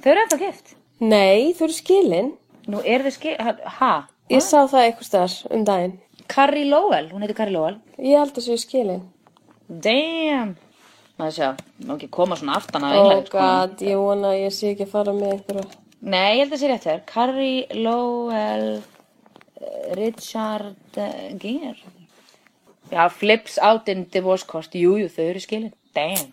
Þau 0.01 0.09
eru 0.12 0.24
ennþá 0.25 0.39
gift. 0.42 0.74
Nei, 1.01 1.53
þú 1.57 1.68
eru 1.68 1.75
skilin. 1.77 2.31
Nú 2.71 2.81
eru 2.83 3.07
þau 3.07 3.15
skil... 3.15 3.36
Ha? 3.80 3.92
Ég 4.31 4.44
sá 4.44 4.57
það 4.69 4.86
eitthvað 4.88 5.07
staðar 5.07 5.38
um 5.56 5.63
daginn. 5.68 5.95
Carrie 6.31 6.68
Lowell, 6.68 7.07
hún 7.12 7.24
heitir 7.24 7.38
Carrie 7.39 7.56
Lowell. 7.56 7.77
Ég 8.00 8.19
held 8.19 8.36
að 8.39 8.45
séu 8.45 8.59
skilin. 8.62 9.01
Damn. 9.68 10.53
Maður 11.19 11.36
sjá, 11.38 11.50
má 11.88 11.95
ekki 11.95 12.09
koma 12.15 12.38
svona 12.39 12.57
aftan 12.59 12.86
að 12.88 12.98
Oh 12.98 13.01
englæri, 13.06 13.25
sko. 13.27 13.38
god, 13.39 13.81
ég 13.88 14.00
vona 14.01 14.31
að 14.31 14.39
ég 14.42 14.53
sé 14.56 14.71
ekki 14.74 14.88
að 14.88 14.94
fara 14.94 15.15
með 15.15 15.33
einhverju. 15.36 15.65
Nei, 16.01 16.30
ég 16.38 16.44
held 16.44 16.56
að 16.56 16.62
sé 16.62 16.69
rétt 16.71 16.88
þér. 16.88 17.01
Carrie 17.12 17.81
Lowell, 17.86 18.69
eh, 19.62 19.89
Richard 20.00 21.00
uh, 21.00 21.25
Gere. 21.39 21.95
Já, 22.92 23.03
flips 23.13 23.59
out 23.62 23.88
in 23.92 24.07
divorce 24.12 24.48
cost. 24.48 24.75
Jú, 24.75 24.95
jú, 25.00 25.12
þau 25.12 25.25
eru 25.30 25.44
skilin. 25.44 25.74
Damn. 25.95 26.31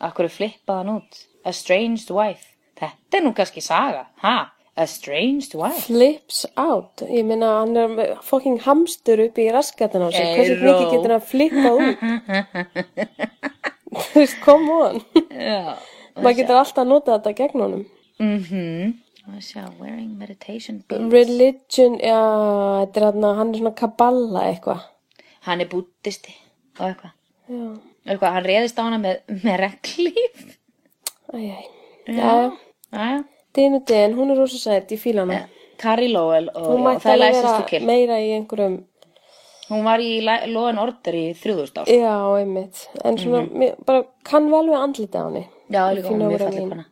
Akkur 0.00 0.26
er 0.28 0.32
flippað 0.32 0.80
hann 0.80 0.94
út. 0.96 1.20
Estranged 1.46 2.10
wife. 2.14 2.46
Þetta 2.80 3.18
er 3.18 3.24
nú 3.26 3.32
kannski 3.36 3.60
saga. 3.64 4.06
Ha? 4.24 4.36
Estranged 4.80 5.52
wife. 5.58 5.82
Flips 5.88 6.44
out. 6.56 7.02
Ég 7.04 7.26
meina, 7.28 7.50
hann 7.60 7.76
er 7.76 7.90
með 7.92 8.14
fucking 8.24 8.62
hamstur 8.64 9.20
upp 9.26 9.36
í 9.42 9.50
raskatin 9.52 10.06
á 10.06 10.08
sig. 10.14 10.30
Hversu 10.38 10.56
mikið 10.62 10.94
getur 10.94 11.14
hann 11.16 11.26
flippað 11.28 11.74
út? 11.84 11.98
Þú 13.90 14.20
veist, 14.22 14.38
come 14.44 14.76
on. 14.86 15.00
Já. 15.34 15.76
Maður 16.20 16.36
getur 16.40 16.60
alltaf 16.60 16.82
að 16.84 16.90
nota 16.92 17.16
þetta 17.18 17.36
gegn 17.42 17.64
honum. 17.64 17.84
Mhm. 18.20 18.92
Það 19.30 19.42
sjá, 19.46 19.62
wearing 19.78 20.14
meditation 20.18 20.80
beads. 20.88 21.12
Religion, 21.12 21.98
já, 22.00 22.20
þetta 22.80 23.00
er 23.00 23.04
hann, 23.10 23.26
hann 23.38 23.52
er 23.52 23.58
svona 23.60 23.74
kaballa 23.78 24.46
eitthvað. 24.48 24.86
Hann 25.46 25.60
er 25.62 25.68
búttisti 25.70 26.32
og 26.78 26.86
eitthvað. 26.88 27.12
Já, 27.50 27.68
Eitthvað, 28.08 28.32
hann 28.36 28.44
reðist 28.48 28.78
á 28.80 28.82
hana 28.86 28.98
með, 29.02 29.18
með 29.44 29.56
reglíf. 29.64 30.44
æjæj. 31.34 31.64
Já, 32.10 32.30
Jæja. 32.92 33.24
dinu 33.54 33.80
din, 33.86 34.14
hún 34.18 34.30
er 34.32 34.38
rosa 34.40 34.58
sætt, 34.58 34.90
ég 34.94 35.00
fíla 35.02 35.26
hana. 35.26 35.42
Carrie 35.80 36.12
Lowell 36.12 36.48
og, 36.54 36.66
Hún 36.74 36.80
já, 36.80 36.84
mætti 36.88 37.04
það 37.04 37.10
er 37.10 37.16
alveg 37.16 37.28
License 37.28 37.56
to 37.56 37.56
vera 37.56 37.68
Kill. 37.70 37.86
meira 37.86 38.16
í 38.20 38.30
einhverjum, 38.36 38.78
Hún 39.70 39.84
var 39.86 40.00
í 40.02 40.08
and 40.68 40.78
Order 40.82 41.14
í 41.14 41.26
3000 41.38 41.78
ár. 41.78 41.86
já, 41.86 42.14
einmitt. 42.40 42.88
En 43.04 43.16
svona, 43.16 43.44
mér, 43.54 43.76
bara 43.86 44.02
kann 44.24 44.50
vel 44.50 44.66
við 44.66 44.80
andlita 44.80 45.22
á 45.22 45.24
henni. 45.28 45.44
Já, 45.70 45.84
líka 45.94 46.08
hún 46.10 46.22
er 46.22 46.26
mjög 46.26 46.40
voru 46.40 46.44
falleg 46.50 46.64
mín. 46.66 46.84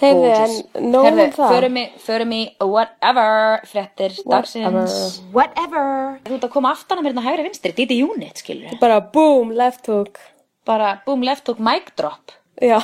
Gorgeous. 0.00 0.54
en 0.74 0.90
nóg 0.90 1.04
um 1.06 1.06
Herðu, 1.18 1.26
það. 1.36 1.52
förum 1.54 1.76
í, 1.78 1.84
förum 2.02 2.32
í 2.34 2.42
whatever 2.60 3.60
fréttir 3.70 4.16
dagsins. 4.26 5.20
Whatever. 5.32 6.18
Þú 6.26 6.34
ert 6.38 6.46
að 6.48 6.54
koma 6.56 6.72
aftan 6.74 6.98
að 6.98 7.06
mér 7.06 7.12
hérna 7.14 7.26
hægri 7.28 7.44
vinstri, 7.48 7.72
Didi 7.78 8.00
Unit, 8.02 8.40
skilur. 8.42 8.74
Bara 8.80 9.00
boom, 9.14 9.52
left 9.54 9.86
hook. 9.86 10.18
Bara 10.66 10.96
boom, 11.06 11.22
left 11.22 11.46
hook, 11.46 11.60
mic 11.62 11.92
drop. 11.96 12.34
Já. 12.60 12.80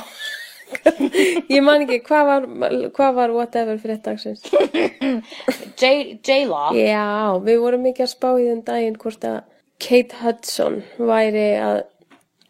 ég 1.51 1.59
man 1.63 1.83
ekki, 1.83 1.97
hvað 2.07 2.25
var, 2.29 2.45
hvað 2.95 3.15
var 3.17 3.33
whatever 3.35 3.79
fyrir 3.81 3.99
dagsins? 4.05 4.43
J- 5.81 6.17
J-Law. 6.23 6.71
Já, 6.77 7.35
við 7.43 7.59
vorum 7.63 7.87
ekki 7.91 8.05
að 8.05 8.13
spá 8.13 8.29
í 8.39 8.45
þenn 8.47 8.63
daginn 8.67 8.99
hvort 9.01 9.25
að 9.27 9.41
Kate 9.81 10.21
Hudson 10.21 10.79
væri 11.01 11.45
að, 11.59 11.81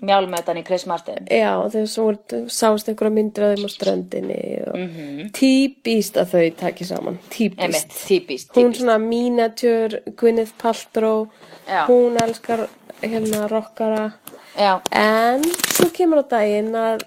Mjálmetan 0.02 0.58
í 0.58 0.64
Chris 0.66 0.86
Martin. 0.90 1.28
já, 1.30 1.52
þegar 1.70 1.88
svo 1.88 2.04
voru, 2.08 2.40
sást 2.50 2.90
einhverja 2.90 3.14
myndir 3.14 3.44
af 3.46 3.56
þeim 3.56 3.66
á 3.66 3.70
ströndinni 3.70 4.42
og 4.68 4.76
mm. 4.78 4.88
-hmm. 4.96 5.32
típist 5.38 6.18
að 6.18 6.32
þau 6.34 6.56
taki 6.58 6.86
saman, 6.86 7.20
típist. 7.30 7.62
Emitt, 7.68 7.98
típist, 8.08 8.50
Hún 8.56 8.72
típist. 8.72 8.82
svona 8.82 8.98
miniature, 8.98 10.02
Gwyneth 10.18 10.54
Paltrow, 10.58 11.28
Já. 11.68 11.86
hún 11.88 12.18
elskar 12.24 12.68
hérna 13.02 13.48
rockara. 13.48 14.12
Já, 14.58 14.82
En 14.92 15.44
svo 15.70 15.90
kemur 15.94 16.20
á 16.20 16.26
daginn 16.30 16.74
að, 16.76 17.06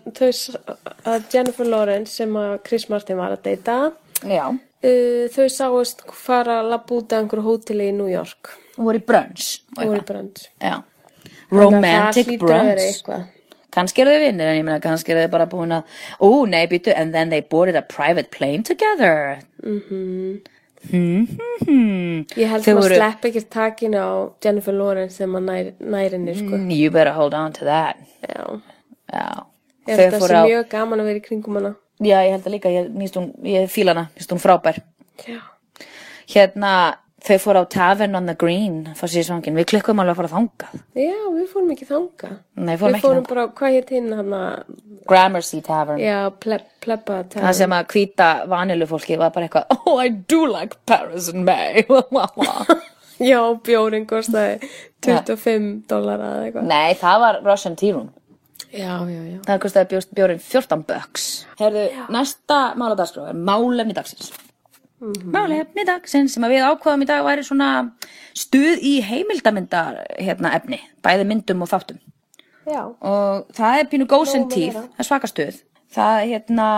að 1.04 1.22
Jennifer 1.32 1.66
Lawrence 1.66 2.12
sem 2.12 2.32
að 2.36 2.58
Chris 2.64 2.88
Martin 2.88 3.16
var 3.16 3.32
að 3.32 3.42
deyta, 3.42 3.92
já. 4.22 4.48
uh, 4.48 5.28
þau 5.34 5.48
sáust 5.48 6.02
fara 6.12 6.60
að 6.62 6.70
labba 6.70 6.94
út 6.94 7.12
af 7.12 7.18
einhverju 7.20 7.42
hóteli 7.44 7.88
í 7.88 7.92
New 7.92 8.08
York. 8.08 8.54
Hún 8.76 8.84
voru 8.84 8.98
í 8.98 9.04
brunch. 9.04 9.60
og 9.76 9.82
Og 9.82 9.88
voru 9.90 10.00
í 10.00 10.04
brönd. 10.04 10.48
Já. 10.60 10.82
Romantic 11.60 12.38
brunch. 12.40 13.02
Kannski 13.74 14.02
eru 14.04 14.10
þau 14.14 14.20
vinnir, 14.22 14.46
en 14.52 14.56
ég 14.60 14.64
meina 14.64 14.80
kannski 14.80 15.10
eru 15.10 15.24
þau 15.26 15.30
bara 15.32 15.46
búin 15.50 15.72
að, 15.74 15.84
ó 16.22 16.46
nei, 16.46 16.66
býtu, 16.70 16.92
and 16.96 17.12
then 17.12 17.30
they 17.30 17.40
boarded 17.40 17.74
a 17.76 17.82
private 17.82 18.30
plane 18.30 18.62
together. 18.62 19.38
Mhm. 19.64 20.40
Mm 20.92 22.24
Ég 22.36 22.48
held 22.50 22.62
að 22.62 22.74
maður 22.76 22.82
voru- 22.82 22.98
slepp 22.98 23.22
ekki 23.24 23.42
takinu 23.48 23.98
á 24.04 24.10
Jennifer 24.44 24.72
Lawrence 24.76 25.16
þegar 25.18 25.30
maður 25.32 25.46
nær, 25.48 25.72
nærinni, 25.80 26.34
sko. 26.36 26.58
You 26.70 26.90
better 26.90 27.12
hold 27.12 27.34
on 27.34 27.52
to 27.52 27.64
that. 27.64 27.96
Já. 28.28 28.60
Já. 29.12 29.44
Ég 29.88 29.96
held 29.96 30.12
að 30.14 30.20
það 30.20 30.28
sé 30.28 30.34
á, 30.36 30.44
mjög 30.46 30.68
gaman 30.70 31.00
að 31.00 31.04
vera 31.10 31.18
í 31.18 31.24
kringum 31.24 31.54
hana. 31.60 31.74
Já, 32.00 32.18
ég 32.26 32.30
held 32.34 32.44
að 32.44 32.54
líka, 32.54 32.68
ég, 32.68 32.90
hún, 33.16 33.32
ég 33.44 33.68
fíla 33.72 33.94
hana, 33.94 34.08
mér 34.12 34.20
finnst 34.20 34.32
hún 34.32 34.42
frábær. 34.44 34.78
Já. 35.26 35.40
Hérna, 36.28 36.96
þau 37.24 37.36
fóru 37.40 37.62
á 37.62 37.64
Tavern 37.72 38.18
on 38.18 38.26
the 38.28 38.34
Green, 38.38 38.80
fór 38.98 39.10
sér 39.12 39.26
svangin, 39.28 39.56
við 39.56 39.68
klikkum 39.72 40.02
alveg 40.02 40.14
að 40.14 40.20
fara 40.20 40.32
þangað. 40.34 40.80
Já, 41.00 41.20
við 41.34 41.46
fórum 41.52 41.70
ekki 41.74 41.88
þanga. 41.88 42.30
Nei, 42.60 42.74
fórum 42.80 42.90
við 42.92 42.98
ekki 42.98 43.06
fórum 43.06 43.20
þangað. 43.20 43.30
bara, 43.32 43.46
hvað 43.60 43.76
hétt 43.78 43.92
hinn 43.96 44.10
hann 44.18 44.34
að, 44.38 44.74
Gramercy 45.08 45.60
Tavern. 45.64 46.00
já, 46.00 46.18
ple, 46.40 46.58
plebba 46.84 47.20
Það 47.32 47.52
sem 47.60 47.76
að 47.76 47.86
hvíta 47.94 48.28
vanilu 48.52 48.88
fólki 48.90 49.18
var 49.20 49.32
bara 49.34 49.48
eitthvað, 49.48 49.78
oh, 49.78 49.96
I 50.00 50.08
do 50.12 50.44
like 50.48 50.76
Paris 50.86 51.30
in 51.32 51.44
May. 51.48 51.84
Já, 53.22 53.38
bjórin 53.62 54.08
kostaði 54.10 54.68
25 55.06 55.84
dólara 55.86 56.32
eða 56.34 56.46
eitthvað. 56.48 56.64
Nei, 56.66 56.94
það 56.98 57.20
var 57.22 57.36
Russian 57.46 57.76
Tea 57.78 57.94
Room. 57.94 58.08
Já, 58.74 58.96
já, 59.06 59.20
já. 59.30 59.36
Það 59.46 59.60
kostaði 59.62 59.90
bjóst 59.92 60.14
bjórin 60.18 60.40
14 60.42 60.82
bucks. 60.88 61.26
Herðu, 61.60 61.84
næsta 62.10 62.58
máladagskrá 62.80 63.28
er 63.30 63.38
málefni 63.38 63.94
dagsins. 63.94 64.32
Málefni 65.34 65.84
dagsins 65.88 66.34
sem 66.36 66.46
við 66.48 66.64
ákvaðum 66.64 67.04
í 67.04 67.08
dag 67.08 67.24
væri 67.26 67.44
svona 67.46 67.70
stuð 68.36 68.82
í 68.82 68.94
heimildamindar 69.04 70.00
hérna, 70.18 70.54
efni, 70.58 70.80
bæði 71.04 71.26
myndum 71.28 71.64
og 71.66 71.70
þáttum. 71.72 72.00
Já, 72.64 72.82
Og 73.04 73.50
það 73.52 73.78
er 73.78 73.88
pínu 73.92 74.06
Nóg 74.08 74.26
með 74.32 74.46
tíð, 74.54 74.76
það 74.78 75.02
er 75.02 75.08
svaka 75.10 75.28
stuð. 75.28 75.58
Það 75.94 76.20
hérna, 76.30 76.68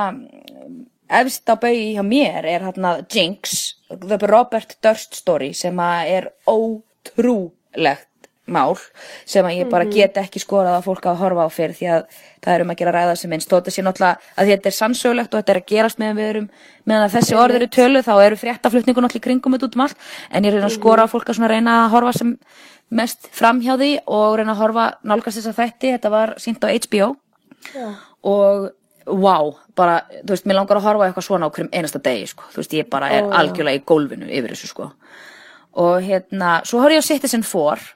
efst 1.21 1.47
á 1.47 1.55
bauði 1.55 1.93
hjá 1.95 2.03
mér 2.03 2.49
er 2.51 2.67
hérna 2.67 2.97
Jinx, 3.07 3.77
The 3.89 4.19
Robert 4.27 4.77
Durst 4.83 5.15
Story 5.15 5.53
sem 5.55 5.79
er 5.79 6.33
ótrúlegt 6.51 8.11
mál 8.47 8.77
sem 9.27 9.47
að 9.47 9.59
ég 9.59 9.71
bara 9.71 9.87
get 9.91 10.19
ekki 10.21 10.41
skorað 10.43 10.79
að 10.79 10.87
fólk 10.87 11.09
að 11.11 11.19
horfa 11.23 11.47
á 11.47 11.51
fyrir 11.51 11.75
því 11.75 11.89
að 11.97 12.05
það 12.45 12.53
er 12.53 12.63
um 12.63 12.71
að 12.71 12.79
gera 12.81 12.95
ræða 12.95 13.17
sem 13.19 13.33
minnst. 13.33 13.51
Þótt 13.51 13.71
að 13.71 13.75
sé 13.75 13.85
náttúrulega 13.85 14.33
að 14.37 14.53
þetta 14.53 14.71
er 14.71 14.77
sannsögulegt 14.77 15.35
og 15.35 15.43
þetta 15.43 15.55
er 15.55 15.61
að 15.61 15.69
gerast 15.73 16.01
meðan 16.03 16.21
við 16.21 16.31
erum 16.31 16.49
meðan 16.87 17.07
að 17.09 17.17
þessi 17.17 17.39
orð 17.43 17.59
eru 17.59 17.69
tölu 17.77 18.03
þá 18.07 18.15
eru 18.15 18.41
fréttaflutningu 18.43 19.05
náttúrulega 19.05 19.23
í 19.23 19.27
kringum 19.27 19.57
þetta 19.57 19.69
út 19.71 19.77
um 19.79 19.85
allt 19.87 20.09
en 20.31 20.47
ég 20.47 20.55
er 20.55 20.69
að 20.69 20.77
skora 20.77 21.07
á 21.07 21.13
fólk 21.13 21.35
að 21.35 21.51
reyna 21.51 21.77
að 21.83 21.93
horfa 21.97 22.15
sem 22.21 22.33
mest 22.95 23.29
fram 23.35 23.61
hjá 23.65 23.75
því 23.75 23.93
og 24.07 24.39
reyna 24.39 24.55
að 24.55 24.63
horfa 24.63 24.89
nálgast 25.03 25.41
þessa 25.41 25.57
þætti. 25.59 25.95
Þetta 25.97 26.15
var 26.15 26.37
sínt 26.39 26.63
á 26.63 26.71
HBO 26.71 27.13
já. 27.75 27.87
og 28.23 28.71
wow, 29.07 29.53
bara, 29.79 30.01
þú 30.23 30.35
veist, 30.35 30.47
mér 30.49 30.61
langar 30.61 30.81
að 30.81 30.89
horfa 30.89 31.07
eitthvað 31.07 31.27
svona 31.29 31.47
á 31.47 31.53
hverjum 31.55 31.71
einasta 31.75 32.01
degi, 32.03 32.27
sko, 32.33 32.47
þú 32.51 32.63
veist, 32.63 32.73
ég 32.75 32.89
bara 32.91 33.11
er 33.15 33.23
já. 33.23 33.29
algjörlega 33.39 33.79
í 33.79 33.85
gólfinu 33.87 34.27
yfir 34.27 34.55
þessu, 34.55 34.71
sko. 34.73 34.89
Og 35.79 36.01
hérna, 36.03 36.57
svo 36.67 36.81
horf 36.83 36.97
ég 36.97 37.05
á 37.05 37.07
Citizen 37.07 37.45
4 37.47 37.95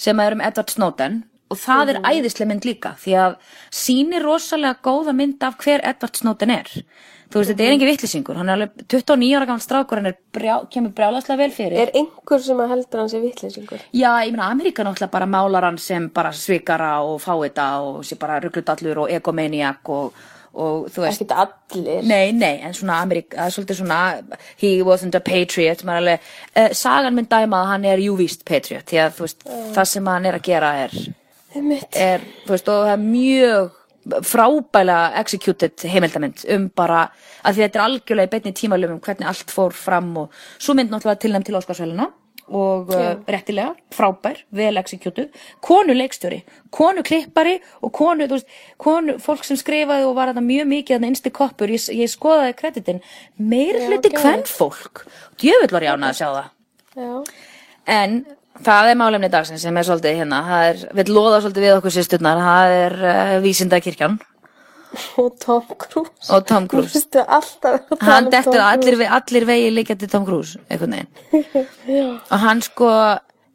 sem 0.00 0.24
er 0.24 0.36
um 0.36 0.42
Edward 0.44 0.72
Snowden. 0.72 1.22
Og 1.50 1.58
það 1.58 1.94
er 1.94 2.02
æðislega 2.06 2.48
mynd 2.52 2.66
líka 2.68 2.92
því 3.02 3.14
að 3.18 3.32
sýnir 3.74 4.22
rosalega 4.22 4.78
góða 4.86 5.16
mynd 5.18 5.42
af 5.42 5.56
hver 5.58 5.82
Edward 5.82 6.20
Snowden 6.20 6.52
er. 6.54 6.70
Þú 7.30 7.38
veist, 7.38 7.50
þetta 7.52 7.62
er 7.62 7.72
engin 7.76 7.86
vittlisingur, 7.86 8.38
hann 8.40 8.48
er 8.50 8.56
alveg 8.56 8.80
29 8.90 9.26
ára 9.38 9.46
gammal 9.46 9.62
strákur, 9.62 10.00
hann 10.00 10.10
er 10.10 10.16
brjá, 10.34 10.54
kemur 10.72 10.90
brjálaslega 10.96 11.38
vel 11.38 11.52
fyrir. 11.54 11.76
Er 11.78 11.92
einhver 12.00 12.42
sem 12.42 12.58
að 12.58 12.72
heldur 12.72 13.02
hann 13.04 13.12
sé 13.12 13.20
vitleysingur? 13.22 13.84
Já, 13.94 14.08
ég 14.26 14.32
meina, 14.34 14.48
Ameríka 14.50 14.82
náttúrulega 14.82 15.12
bara 15.12 15.28
málar 15.30 15.68
hann 15.68 15.78
sem 15.78 16.08
bara 16.10 16.32
svikara 16.34 16.88
og 17.06 17.20
fáita 17.22 17.68
og 17.86 18.02
sé 18.06 18.18
bara 18.18 18.40
rugglutallur 18.42 19.04
og 19.04 19.14
egomaniac 19.14 19.92
og, 19.94 20.18
og 20.54 20.88
þú 20.90 21.04
veist 21.04 21.22
Ekkert 21.22 21.34
allir. 21.74 22.04
Nei, 22.08 22.32
nei, 22.34 22.56
en 22.66 22.74
svona 22.74 23.00
er 23.06 23.52
svolítið 23.54 23.80
svona 23.80 24.00
he 24.60 24.72
wasn't 24.86 25.14
a 25.14 25.22
patriot, 25.22 25.84
maður 25.86 26.02
alveg 26.04 26.30
uh, 26.56 26.70
sagan 26.76 27.16
minn 27.16 27.28
dæma 27.30 27.62
að 27.62 27.72
hann 27.74 27.88
er 27.92 28.04
jú 28.04 28.16
víst 28.18 28.46
patriot, 28.48 28.86
því 28.90 29.02
að 29.04 29.18
þú 29.18 29.26
veist, 29.26 29.44
það 29.76 29.90
sem 29.92 30.10
hann 30.10 30.30
er 30.30 30.38
að 30.38 30.46
gera 30.48 30.72
er, 30.86 30.96
er 31.94 32.24
þú 32.46 32.54
veist, 32.56 32.72
og 32.72 32.88
það 32.88 32.94
er 32.96 33.04
mjög 33.04 33.76
frábælega 34.26 35.20
executed 35.20 35.84
heimildamind 35.92 36.46
um 36.56 36.70
bara, 36.74 37.04
að 37.44 37.56
því 37.56 37.66
þetta 37.66 37.78
er 37.78 37.84
algjörlega 37.84 38.30
í 38.30 38.32
beinni 38.34 38.54
tímalum 38.56 38.96
um 38.96 39.02
hvernig 39.04 39.28
allt 39.28 39.52
fór 39.52 39.76
fram 39.76 40.10
og 40.24 40.40
svo 40.56 40.74
mynd 40.74 40.90
náttúrulega 40.90 41.20
tilnæm 41.26 41.44
til 41.46 41.58
Óskarsvæluna 41.60 42.08
og 42.50 42.90
uh, 42.94 43.12
réttilega, 43.30 43.74
frábær, 43.94 44.40
vel 44.56 44.80
executed, 44.80 45.30
konu 45.64 45.94
leikstjóri, 45.96 46.40
konu 46.74 47.04
klippari 47.06 47.58
og 47.80 47.92
konu, 47.96 48.26
þú 48.26 48.38
veist, 48.38 48.56
konu, 48.80 49.16
fólk 49.22 49.46
sem 49.46 49.58
skrifaði 49.60 50.08
og 50.08 50.16
var 50.18 50.32
þetta 50.32 50.44
mjög 50.46 50.70
mikið 50.72 50.96
þarna 50.96 51.10
innsti 51.12 51.32
koppur, 51.34 51.72
ég, 51.72 51.86
ég 51.96 52.10
skoðaði 52.10 52.56
kreditin, 52.58 53.00
meir 53.38 53.78
hluti 53.86 54.12
hvern 54.16 54.44
fólk, 54.50 55.04
djöfull 55.40 55.72
var 55.76 55.86
ég 55.86 55.96
ánað 55.96 56.12
að 56.12 56.20
sjá 56.20 56.28
það. 56.28 56.50
Já. 57.00 57.12
En 57.90 58.18
það 58.66 58.90
er 58.90 58.98
málefni 59.00 59.30
dagsins 59.32 59.62
sem 59.64 59.78
er 59.78 59.86
svolítið 59.86 60.20
hérna, 60.22 60.42
það 60.48 60.66
er, 60.72 60.82
við 61.00 61.14
loða 61.14 61.44
svolítið 61.44 61.66
við 61.66 61.76
okkur 61.78 61.96
sýsturnar, 61.96 62.42
það 62.50 62.76
er 62.80 62.98
uh, 63.04 63.38
vísindakirkjan 63.44 64.18
Og 65.18 65.36
Tom 65.40 65.62
Cruise. 65.78 66.30
og 66.34 66.46
Tom 66.46 66.66
Cruise. 66.68 67.02
Hann 68.00 68.24
um 68.26 68.30
dettur 68.32 68.58
allir, 68.60 68.96
ve- 68.98 69.08
allir 69.18 69.44
vegi 69.46 69.70
líka 69.70 69.94
til 69.98 70.08
Tom 70.10 70.24
Cruise, 70.26 70.58
og 72.30 72.38
hann 72.42 72.62
sko, 72.62 72.88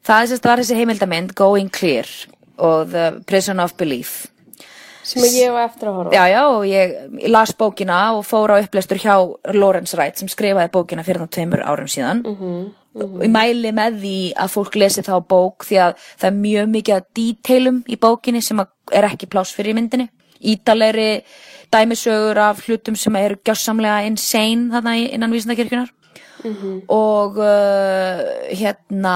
það 0.06 0.22
er 0.22 0.30
sérst 0.32 0.46
var 0.48 0.62
þessi 0.62 0.78
heimildamind, 0.80 1.34
Going 1.36 1.70
Clear 1.76 2.06
og 2.58 2.88
The 2.94 3.12
Prison 3.28 3.60
of 3.60 3.74
Belief. 3.78 4.26
Sem 5.06 5.22
ég 5.22 5.52
var 5.54 5.68
eftir 5.70 5.86
að 5.92 5.98
horfa. 6.00 6.16
Já, 6.16 6.24
já, 6.32 6.42
og 6.50 6.64
ég, 6.66 6.96
las 7.30 7.52
bókina 7.54 8.00
og 8.18 8.24
fór 8.26 8.56
á 8.56 8.64
upplestur 8.64 8.98
hjá 8.98 9.20
Lawrence 9.54 9.94
Wright 9.98 10.18
sem 10.18 10.28
skrifaði 10.32 10.72
bókina 10.74 11.04
fyrir 11.06 11.22
þá 11.22 11.30
tveimur 11.36 11.62
árum 11.62 11.86
síðan. 11.92 12.24
og 12.96 13.20
ég 13.22 13.30
mæli 13.30 13.72
með 13.76 14.00
því 14.02 14.16
að 14.40 14.50
fólk 14.56 14.76
lesi 14.80 15.02
þá 15.06 15.20
bók 15.28 15.66
því 15.68 15.78
að 15.84 15.94
það 16.18 16.28
er 16.32 16.38
mjög 16.40 16.70
mikið 16.74 16.96
að 16.96 17.06
detailum 17.20 17.84
í 17.92 17.98
bókinni 18.02 18.42
sem 18.42 18.60
er 18.96 19.04
ekki 19.12 19.28
pláss 19.30 19.52
fyrir 19.54 19.76
í 19.76 19.78
myndinni 19.82 20.08
ítalegri 20.54 21.10
dæmisögur 21.74 22.40
af 22.40 22.64
hlutum 22.66 22.96
sem 22.96 23.16
eru 23.20 23.40
gjössamlega 23.46 24.06
insane 24.10 24.70
þarna 24.74 24.96
innan 25.06 25.34
vísindakirkjunar 25.34 25.92
og 26.94 27.40
uh, 27.42 28.20
hérna 28.54 29.16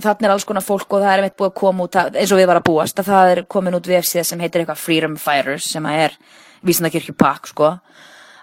þarna 0.00 0.28
er 0.28 0.34
alls 0.34 0.46
konar 0.48 0.64
fólk 0.64 0.96
og 0.96 1.02
það 1.02 1.12
er 1.14 1.24
meitt 1.26 1.36
búið 1.38 1.50
að 1.50 1.58
koma 1.60 1.86
út 1.86 1.98
að, 2.00 2.14
eins 2.20 2.32
og 2.32 2.40
við 2.40 2.48
var 2.50 2.60
að 2.60 2.68
búast 2.70 3.02
að 3.02 3.10
það 3.10 3.32
er 3.32 3.42
komin 3.54 3.76
út 3.76 3.90
vefsíða 3.90 4.24
sem 4.26 4.40
heitir 4.40 4.62
eitthvað 4.62 4.80
Freedom 4.80 5.18
Fighters 5.20 5.68
sem 5.74 5.88
að 5.88 6.04
er 6.06 6.16
vísindakirkju 6.66 7.16
pakk 7.20 7.50
sko. 7.50 7.74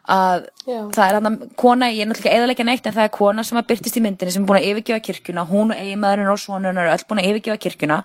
Að 0.08 0.46
Já. 0.64 0.78
það 0.96 1.04
er 1.04 1.18
hann 1.18 1.40
kona, 1.60 1.90
ég 1.92 2.06
er 2.06 2.08
náttúrulega 2.08 2.30
ekki 2.30 2.38
eðalega 2.38 2.66
neitt 2.70 2.86
en 2.88 2.96
það 2.96 3.08
er 3.10 3.16
kona 3.18 3.44
sem 3.44 3.60
að 3.60 3.68
byrtist 3.74 3.98
í 4.00 4.04
myndinni 4.06 4.36
sem 4.36 4.46
er 4.46 4.48
búin 4.48 4.60
að 4.62 4.68
yfirgefa 4.70 5.04
kirkjuna, 5.04 5.44
hún 5.50 5.74
og 5.74 5.82
eiginmaðurinn 5.82 6.32
og 6.32 6.40
sonun 6.40 6.80
er 6.80 6.94
öll 6.94 7.04
búin 7.10 7.22
að 7.24 7.28
yfirgefa 7.34 7.62
kirkjuna. 7.66 7.98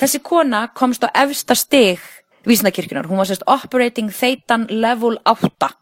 Þessi 0.00 0.22
kona 0.26 0.64
komst 0.74 1.06
á 1.06 1.14
efsta 1.22 1.54
stig 1.58 2.02
vísindakirkjunar, 2.48 3.08
hún 3.10 3.20
var 3.20 3.30
sérst 3.30 3.46
operating 3.50 4.12
Thetan 4.12 4.68
level 4.70 5.18
8 5.24 5.72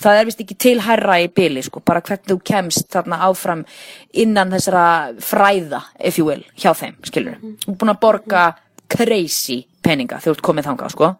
það 0.00 0.18
er 0.18 0.28
vist 0.28 0.42
ekki 0.42 0.56
til 0.60 0.76
hærra 0.84 1.18
í 1.22 1.28
byli 1.32 1.62
sko, 1.64 1.82
bara 1.86 2.02
hvernig 2.04 2.30
þú 2.30 2.38
kemst 2.46 2.88
þarna 2.92 3.20
áfram 3.28 3.64
innan 4.24 4.52
þessara 4.54 4.86
fræða 5.22 5.82
if 6.00 6.18
you 6.18 6.28
will, 6.28 6.42
hjá 6.58 6.72
þeim, 6.76 6.96
skilur 7.06 7.38
hún 7.40 7.74
er 7.74 7.78
búin 7.80 7.94
að 7.94 8.00
borga 8.02 8.46
crazy 8.90 9.62
peninga 9.84 10.20
þegar 10.20 10.34
þú 10.34 10.36
ert 10.36 10.48
komið 10.48 10.68
þangað, 10.68 10.94
sko. 10.94 11.10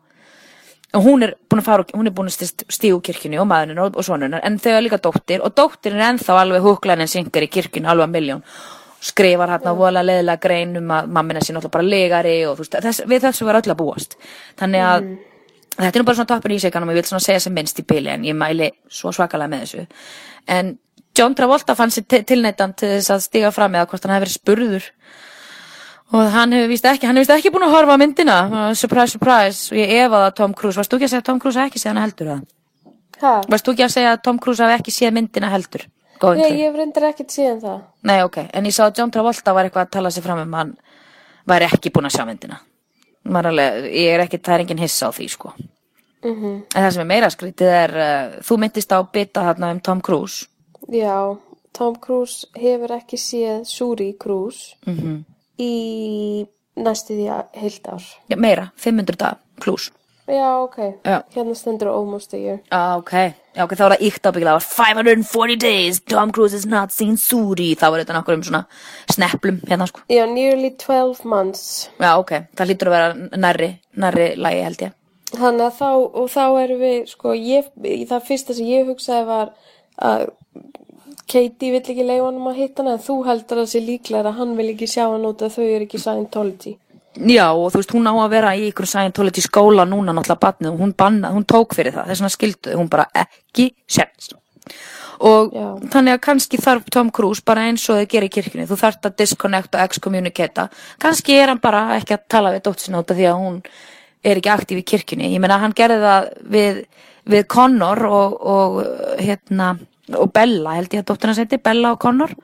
Og 0.95 1.03
hún 1.03 1.27
er 1.27 1.35
búin 1.51 1.61
að 1.61 1.67
fara, 1.67 1.85
hún 1.97 2.07
er 2.07 2.15
búin 2.15 2.31
að 2.31 2.65
stígu 2.71 3.01
kirkjunni 3.03 3.41
og 3.43 3.49
maðurinn 3.51 3.83
og, 3.83 3.97
og 3.99 4.07
sonunar 4.07 4.45
en 4.47 4.61
þau 4.63 4.73
er 4.77 4.85
líka 4.85 5.01
dóttir 5.03 5.43
og 5.43 5.57
dóttir 5.59 5.97
er 5.97 6.07
ennþá 6.13 6.39
alveg 6.45 6.63
húklænin 6.63 7.11
syngar 7.11 7.47
í 7.47 7.51
kirkjunni 7.51 7.91
alveg 7.91 8.07
að 8.07 8.15
miljón 8.15 8.45
skrifar 9.05 9.53
hérna 9.53 9.75
vola 9.77 10.03
leðilega 10.05 10.41
grein 10.41 10.79
um 10.81 10.93
að 10.97 11.11
mammina 11.13 11.43
sé 11.45 11.53
náttúrulega 11.53 11.77
bara 11.77 11.89
legari 11.89 12.37
og 12.49 12.59
veist, 12.61 12.77
þess, 12.87 13.05
við 13.11 13.27
þessu 13.27 13.49
var 13.49 13.61
öll 13.61 13.75
að 13.75 13.81
búast. 13.81 14.17
Þannig 14.61 14.87
að 14.87 15.11
þetta 15.77 15.91
er 15.91 16.01
nú 16.01 16.07
bara 16.09 16.19
svona 16.21 16.31
toppin 16.33 16.55
í 16.57 16.63
seganum 16.63 16.89
og 16.89 16.97
ég 16.97 17.03
vil 17.03 17.11
svona 17.11 17.27
segja 17.27 17.43
sem 17.45 17.55
minnst 17.55 17.83
í 17.83 17.85
bili 17.89 18.13
en 18.15 18.25
ég 18.25 18.39
mæli 18.39 18.71
svo 18.89 19.13
svakalega 19.13 19.53
með 19.53 19.67
þessu. 19.67 19.87
En 20.57 20.73
John 21.15 21.37
Travolta 21.37 21.77
fann 21.79 21.93
sér 21.95 22.25
tilneitan 22.27 22.75
til 22.75 22.97
þess 22.97 23.13
að 23.15 23.23
stiga 23.29 23.53
fram 23.55 23.77
eða 23.77 23.91
hvort 23.91 24.07
hann 24.07 24.17
hefði 24.17 24.27
verið 24.27 24.39
spurður. 24.39 24.89
Og 26.15 26.35
hann 26.35 26.53
hefur 26.55 26.71
víst 26.73 26.89
ekki, 26.89 27.07
hann 27.09 27.19
hefur 27.19 27.29
víst 27.29 27.39
ekki 27.39 27.53
búin 27.55 27.69
að 27.69 27.77
horfa 27.77 27.97
á 27.97 28.03
myndina. 28.03 28.39
Surprise, 28.79 29.15
surprise, 29.15 29.71
og 29.73 29.79
ég 29.79 29.95
efaði 30.05 30.31
að 30.31 30.37
Tom 30.41 30.57
Cruise 30.59 30.81
varst 30.81 30.93
þú 30.93 30.99
ekki 30.99 31.09
að 31.09 31.15
segja 31.15 31.23
að 31.25 31.31
Tom 31.31 31.41
Cruise 31.43 31.61
hafi 31.61 31.73
ekki 31.73 31.83
séð 31.83 31.93
hana 31.93 32.07
heldur 32.07 32.33
eða? 32.35 32.43
Hæ? 33.21 33.33
varst 33.49 33.67
þú 33.67 33.75
ekki 33.75 33.87
að 33.87 33.95
segja 33.95 34.15
að 34.15 34.23
Tom 34.27 34.41
Cruise 34.43 34.65
hafi 34.65 34.79
ekki 34.81 34.95
séð 34.95 35.15
myndina 35.17 35.51
heldur 35.53 35.87
Going 36.21 36.41
Nei, 36.41 36.53
ég 36.61 36.75
reyndar 36.77 37.09
ekkert 37.11 37.31
síðan 37.35 37.61
það. 37.63 37.81
Nei, 38.03 38.19
ok, 38.23 38.37
en 38.53 38.65
ég 38.69 38.73
sá 38.77 38.85
að 38.87 38.99
John 38.99 39.11
Travolta 39.11 39.55
var 39.55 39.65
eitthvað 39.69 39.87
að 39.87 39.91
tala 39.97 40.11
sig 40.15 40.23
fram 40.25 40.39
um 40.45 40.53
hann 40.59 40.77
væri 41.49 41.67
ekki 41.69 41.91
búin 41.93 42.07
að 42.09 42.15
sjá 42.17 42.25
myndina 42.29 42.61
alveg, 43.25 43.85
ég 43.93 44.15
er 44.15 44.21
ekki, 44.27 44.39
það 44.39 44.55
er 44.55 44.61
engin 44.67 44.79
hissa 44.85 45.09
á 45.09 45.11
því 45.13 45.29
sko 45.33 45.53
Mhm. 46.25 46.53
en 46.75 46.83
það 46.85 46.91
sem 46.93 47.01
er 47.01 47.07
meira 47.11 47.29
skrítið 47.31 47.73
er 47.85 47.93
uh, 48.01 48.37
þú 48.41 48.57
myndist 48.63 48.93
á 48.97 48.99
bita 49.13 49.43
þarna 49.45 49.71
um 49.75 49.81
Tom 49.81 50.01
Cruise 50.01 50.47
Já, 50.89 51.37
Tom 51.73 51.97
Cruise 52.01 52.47
hefur 52.57 52.95
ekki 52.97 53.17
séð 53.21 53.65
Suri 53.69 54.15
Cruise 54.19 54.75
mm 54.87 55.25
í 55.59 56.47
næstu 56.77 57.15
því 57.15 57.27
að 57.31 57.61
heilt 57.63 57.85
ár. 57.87 58.03
Já, 58.29 58.37
meira, 58.37 58.65
500 58.77 59.17
dag 59.21 59.37
plus 59.63 59.91
Já, 60.27 60.49
ok. 60.65 60.79
Já. 61.05 61.21
Hérna 61.35 61.55
stendur 61.55 61.89
almost 61.93 62.33
a 62.35 62.37
year. 62.39 62.59
Ah, 62.73 62.97
ok, 62.97 63.13
já, 63.55 63.63
ok, 63.65 63.75
þá 63.79 63.85
var 63.85 63.95
það 63.95 64.05
íkt 64.09 64.29
ábyggilega, 64.29 64.61
það 64.61 64.91
var 64.99 64.99
540 65.15 65.61
days, 65.63 66.01
Tom 66.11 66.35
Cruise 66.35 66.57
has 66.59 66.67
not 66.69 66.95
seen 66.95 67.17
Suri, 67.21 67.71
þá 67.79 67.87
var 67.89 68.03
þetta 68.03 68.19
nokkur 68.19 68.39
um 68.39 68.45
svona 68.47 68.65
sneplum 69.15 69.61
hérna, 69.71 69.89
sko. 69.91 70.05
Já, 70.13 70.25
nearly 70.31 70.75
12 70.81 71.25
months. 71.31 71.89
Já, 71.99 72.13
ok, 72.19 72.37
það 72.59 72.71
hlýtur 72.71 72.91
að 72.91 72.97
vera 72.99 73.41
nærri, 73.47 73.71
nærri 74.05 74.31
lægi 74.41 74.63
held 74.69 74.87
ég. 74.89 74.97
Þannig 75.35 75.67
að 75.67 75.77
þá, 75.81 75.91
og 76.23 76.31
þá 76.31 76.45
erum 76.63 76.83
við, 76.85 76.99
sko, 77.11 77.35
ég, 77.39 77.71
það 78.11 78.27
fyrsta 78.29 78.57
sem 78.57 78.71
ég 78.71 78.91
hugsaði 78.91 79.29
var 79.31 79.55
að 80.03 80.29
Katie 81.25 81.73
vill 81.73 81.81
ekki 81.81 82.05
leiða 82.05 82.27
honum 82.27 82.51
að 82.51 82.59
hitta 82.61 82.83
hana, 82.83 82.99
en 82.99 83.03
þú 83.03 83.15
heldur 83.25 83.59
að 83.59 83.65
það 83.65 83.71
sé 83.73 83.81
líklega 83.83 84.29
að 84.29 84.39
hann 84.39 84.51
vil 84.59 84.67
ekki 84.75 84.89
sjá 84.93 85.07
hann 85.07 85.25
út 85.25 85.43
að 85.43 85.55
þau 85.57 85.65
eru 85.65 85.87
ekki 85.87 86.01
Scientology. 86.03 86.75
Já, 87.15 87.47
og 87.55 87.69
þú 87.71 87.79
veist, 87.79 87.93
hún 87.95 88.09
á 88.11 88.15
að 88.19 88.33
vera 88.33 88.55
í 88.59 88.65
ykkur 88.73 88.89
Scientology 88.91 89.43
skóla 89.45 89.85
núna 89.87 90.11
náttúrulega 90.11 90.43
batnið 90.43 90.73
og 90.73 90.81
hún, 90.83 90.95
banna, 90.99 91.31
hún 91.31 91.47
tók 91.47 91.77
fyrir 91.77 91.95
það, 91.95 92.09
þess 92.11 92.23
vegna 92.25 92.35
skilduði 92.35 92.79
hún 92.81 92.91
bara 92.91 93.07
ekki 93.15 93.69
sérst. 93.87 94.35
Og 95.25 95.55
Já. 95.55 95.67
þannig 95.95 96.17
að 96.17 96.23
kannski 96.27 96.59
þarf 96.59 96.91
Tom 96.91 97.13
Cruise 97.15 97.45
bara 97.47 97.69
eins 97.69 97.85
og 97.87 98.01
þau 98.01 98.11
gerir 98.11 98.27
í 98.27 98.35
kirkjunni, 98.35 98.67
þú 98.67 98.81
þarft 98.81 99.07
að 99.07 99.17
disconnect 99.23 99.79
og 99.79 99.85
excommunicata, 99.87 100.67
kannski 100.99 101.39
er 101.39 101.53
hann 101.53 101.63
bara 101.63 101.85
ekki 102.01 102.17
að 102.17 102.27
tala 102.35 102.55
við 102.57 102.67
af 102.73 102.83
því 103.13 103.29
að 103.31 103.41
hún 103.45 103.63
er 104.25 104.41
ekki 104.41 104.51
aktíf 104.51 104.81
í 104.81 104.87
kirkjunni. 104.91 105.31
Ég 105.37 105.43
meina, 105.43 105.61
hann 105.63 105.77
gerði 105.77 106.01
það 106.03 106.29
við, 106.51 106.85
við 107.31 107.47
Connor 107.55 108.05
og, 108.09 108.37
og 108.43 108.79
hérna, 109.21 109.75
og 110.19 110.33
Bella, 110.35 110.79
held 110.81 110.97
ég 110.97 111.05
að 111.05 111.11
dóttirna 111.13 111.39
seti, 111.39 111.63
Bella 111.63 111.95
og 111.95 112.03
Connor. 112.03 112.35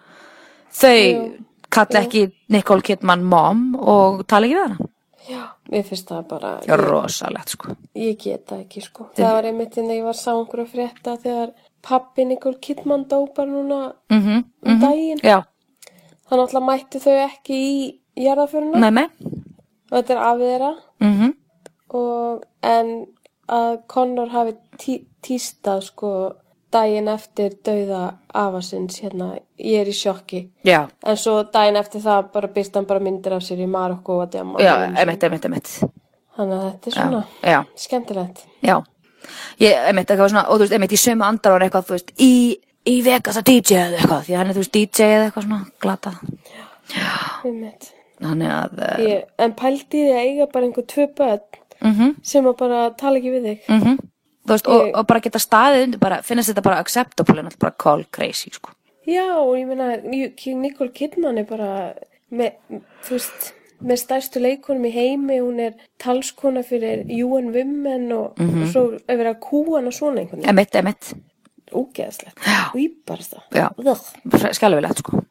Þau 0.71 1.50
kalla 1.71 2.03
ekki 2.05 2.25
Nicole 2.49 2.83
Kidman 2.87 3.23
mom 3.25 3.63
og 3.79 4.25
tala 4.31 4.47
ekki 4.49 4.57
við 4.59 4.65
hana. 4.67 4.91
Já, 5.31 5.43
mér 5.71 5.85
finnst 5.87 6.09
það 6.11 6.23
bara, 6.31 6.51
Já, 6.67 6.75
rosalegt, 6.81 7.53
sko. 7.55 7.75
ég 7.95 8.17
get 8.19 8.47
það 8.49 8.63
ekki, 8.65 8.83
sko. 8.83 9.07
Það 9.17 9.35
var 9.37 9.49
einmitt 9.51 9.75
þegar 9.77 9.95
ég 9.95 10.07
var 10.09 10.19
sá 10.19 10.31
einhverju 10.33 10.67
frétta 10.73 11.17
þegar 11.23 11.53
pappi 11.87 12.25
Nicole 12.27 12.59
Kidman 12.61 13.05
dó 13.09 13.27
bara 13.37 13.51
núna 13.51 13.81
Mm 14.11 14.45
um 14.67 14.81
daginn. 14.81 15.21
Já, 15.23 15.43
Þannig 16.31 16.47
alltaf 16.47 16.63
mættu 16.63 17.01
þau 17.03 17.17
ekki 17.27 17.57
í 17.59 18.25
jarðaföruna 18.25 18.79
og 19.91 19.97
þetta 19.99 20.15
er 20.15 20.21
af 20.25 20.39
þeirra 20.39 20.73
Mm 21.01 21.35
og 21.91 22.45
en 22.63 22.91
að 23.51 23.81
Connor 23.91 24.29
hafi 24.31 24.53
tí, 24.79 25.01
tístað 25.27 25.81
sko 25.83 26.11
daginn 26.73 27.09
eftir 27.11 27.57
dauða 27.67 28.03
afasins 28.35 29.01
hérna, 29.03 29.33
ég 29.59 29.83
er 29.83 29.91
í 29.91 29.97
sjokki 29.97 30.45
Já, 30.67 30.85
en 31.05 31.19
svo 31.21 31.41
daginn 31.53 31.81
eftir 31.81 32.05
það 32.05 32.31
bara 32.35 32.53
byrst 32.55 32.79
hann 32.79 32.89
bara 32.91 33.03
myndir 33.03 33.37
af 33.37 33.45
sér 33.47 33.63
í 33.65 33.69
Marokko 33.71 34.23
já, 34.33 34.43
emitt, 35.03 35.27
emitt, 35.29 35.45
emitt. 35.51 35.75
þannig 36.37 36.57
að 36.57 36.67
þetta 36.71 36.91
er 36.91 36.97
Já, 36.97 37.03
svona 37.03 37.23
já, 37.43 37.61
skemmtilegt 37.75 38.45
já. 38.65 38.81
Ég, 39.61 39.77
emitt, 39.91 40.11
var 40.17 40.33
svona, 40.33 40.47
og 40.49 40.59
þú 40.59 40.65
veist, 40.65 40.75
emitt, 40.79 40.97
í 40.97 41.01
sömu 41.01 41.27
andar 41.27 41.55
var 41.55 41.65
eitthvað, 41.67 41.89
þú 41.89 41.97
veist, 41.97 42.13
í, 42.25 42.33
í 42.89 42.97
Vegas 43.05 43.39
að 43.41 43.49
DJ 43.51 43.77
eða 43.77 43.99
eitthvað, 43.99 44.23
því 44.27 44.37
hann 44.39 44.51
er, 44.51 44.57
þú 44.57 44.63
veist, 44.65 44.77
DJ 44.77 45.09
eða 45.09 45.27
eitthvað 45.27 45.47
svona 45.47 45.61
glatað. 45.85 46.23
Einmitt. 47.45 47.91
Þannig 48.21 48.53
að, 48.53 48.81
uh, 48.85 49.03
ég, 49.05 49.27
en 49.41 49.57
pældi 49.57 49.91
því 49.91 50.15
að 50.15 50.23
eiga 50.25 50.47
bara 50.53 50.69
einhver 50.69 50.87
tvö 50.93 51.07
börn 51.17 51.61
mhm, 51.81 52.17
sem 52.33 52.49
að 52.49 52.57
bara 52.61 52.81
tala 53.01 53.21
ekki 53.21 53.35
við 53.37 53.47
þig 53.49 53.71
mhm. 53.73 54.01
Þú 54.01 54.10
veist, 54.57 54.67
og, 54.69 54.83
Ég- 54.87 54.95
og 54.99 55.07
bara 55.07 55.21
geta 55.21 55.39
staðið 55.39 55.85
undir, 55.87 55.99
bara, 56.01 56.23
finnast 56.23 56.49
þetta 56.53 56.63
bara 56.63 56.79
acceptable, 56.81 57.39
en 57.39 57.47
alltaf 57.47 57.59
bara 57.59 57.73
call 57.79 58.05
crazy, 58.11 58.51
sko. 58.53 58.71
já 59.07 59.25
og 59.37 59.57
ég 59.57 59.67
meina 59.67 59.97
Nicole 60.61 60.91
Kidman 60.93 61.39
er 61.39 61.45
bara 61.45 61.95
með, 62.33 62.53
þú 63.03 63.11
veist 63.17 63.53
með 63.83 63.97
stærstu 63.99 64.41
leikonum 64.41 64.85
í 64.85 64.93
heimi, 64.93 65.39
hún 65.41 65.59
er 65.61 65.73
talskona 65.99 66.63
fyrir 66.63 67.07
UN 67.25 67.53
Women 67.55 68.13
og, 68.13 68.37
Mhm. 68.39 68.63
og 68.63 68.69
svo 68.69 69.01
er 69.09 69.17
verið 69.17 69.35
að 69.35 69.41
kúa 69.41 69.77
hana 69.79 69.91
svona 69.91 70.21
einhvern 70.21 70.43
veginn, 70.43 70.51
Emitt, 70.51 70.75
emitt, 70.75 71.15
ógeðslegt 71.73 72.37
og 72.75 72.81
íbarst 72.81 73.35
það, 73.57 74.55
skjálfilegt, 74.55 74.99
sko. 74.99 75.23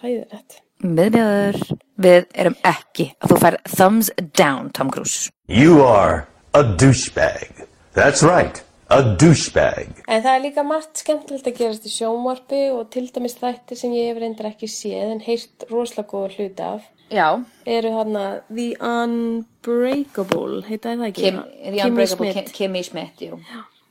hræðilegt 0.00 0.60
Miðbjöður, 0.84 1.78
við 2.02 2.26
erum 2.34 2.56
ekki 2.66 3.06
að 3.22 3.30
þú 3.30 3.36
fær 3.40 3.56
thumbs 3.76 4.10
down, 4.36 4.70
Tom 4.70 4.90
Cruise. 4.90 5.30
You 5.48 5.82
are 5.82 6.26
a 6.52 6.62
douchebag. 6.62 7.64
That's 7.94 8.24
right, 8.26 8.58
a 8.90 9.02
douchebag. 9.02 10.00
En 10.10 10.22
það 10.24 10.32
er 10.32 10.40
líka 10.42 10.64
margt 10.66 10.98
skemmtilegt 10.98 11.46
að 11.46 11.60
gerast 11.60 11.84
í 11.86 11.92
sjónvarpi 11.94 12.64
og 12.74 12.88
til 12.90 13.04
dæmis 13.14 13.36
þættir 13.38 13.78
sem 13.78 13.94
ég 13.94 14.08
hef 14.10 14.18
reyndar 14.18 14.48
ekki 14.50 14.66
séð 14.66 15.12
en 15.12 15.22
heyrt 15.22 15.66
rosalega 15.70 16.10
góða 16.10 16.32
hluti 16.34 16.66
af 16.66 16.88
Já, 17.14 17.28
eru 17.68 17.92
hann 17.94 18.18
The 18.48 18.66
Unbreakable, 18.80 20.64
heita 20.66 20.96
það 20.96 21.06
ekki? 21.12 21.22
Kim, 21.28 21.40
The 21.44 21.86
Unbreakable 21.86 22.32
Smith. 22.32 22.34
Kim, 22.40 22.52
Kimmy 22.58 22.82
Smith, 22.82 23.22
jú. 23.22 23.38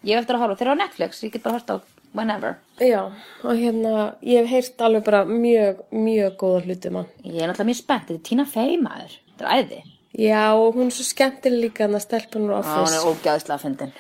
Ég 0.04 0.18
hef 0.18 0.26
eftir 0.26 0.36
að 0.36 0.44
horfa, 0.44 0.60
þeir 0.60 0.68
eru 0.68 0.76
á 0.76 0.82
Netflix, 0.84 1.24
ég 1.24 1.32
get 1.38 1.46
bara 1.46 1.62
hort 1.62 1.72
á 1.72 1.76
whenever. 2.12 2.58
Já, 2.84 3.06
og 3.08 3.56
hérna, 3.56 3.94
ég 4.20 4.44
hef 4.44 4.52
heyrt 4.52 4.84
alveg 4.84 5.08
bara 5.08 5.24
mjög, 5.30 5.80
mjög 5.96 6.36
góða 6.44 6.64
hluti 6.68 6.92
um 6.92 7.00
hann. 7.00 7.12
Ég 7.24 7.40
er 7.40 7.48
náttúrulega 7.48 7.72
mjög 7.72 7.80
spennt, 7.80 8.10
þetta 8.10 8.20
er 8.20 8.28
Tina 8.28 8.48
Fey 8.50 8.76
maður, 8.82 9.16
þetta 9.32 9.48
er 9.48 9.64
æði. 9.64 9.84
Já, 10.14 10.54
og 10.54 10.76
hún 10.76 10.88
er 10.92 10.94
svo 10.98 11.04
skemmtileg 11.08 11.64
líka 11.72 11.84
hann 11.88 11.96
að 11.98 12.04
stelpa 12.06 12.38
úr 12.40 12.52
Já, 12.52 12.60
hún 12.62 12.82
Office. 12.84 12.98
er 13.00 13.08
ógæðislega 13.10 13.60
fyndin. 13.64 13.94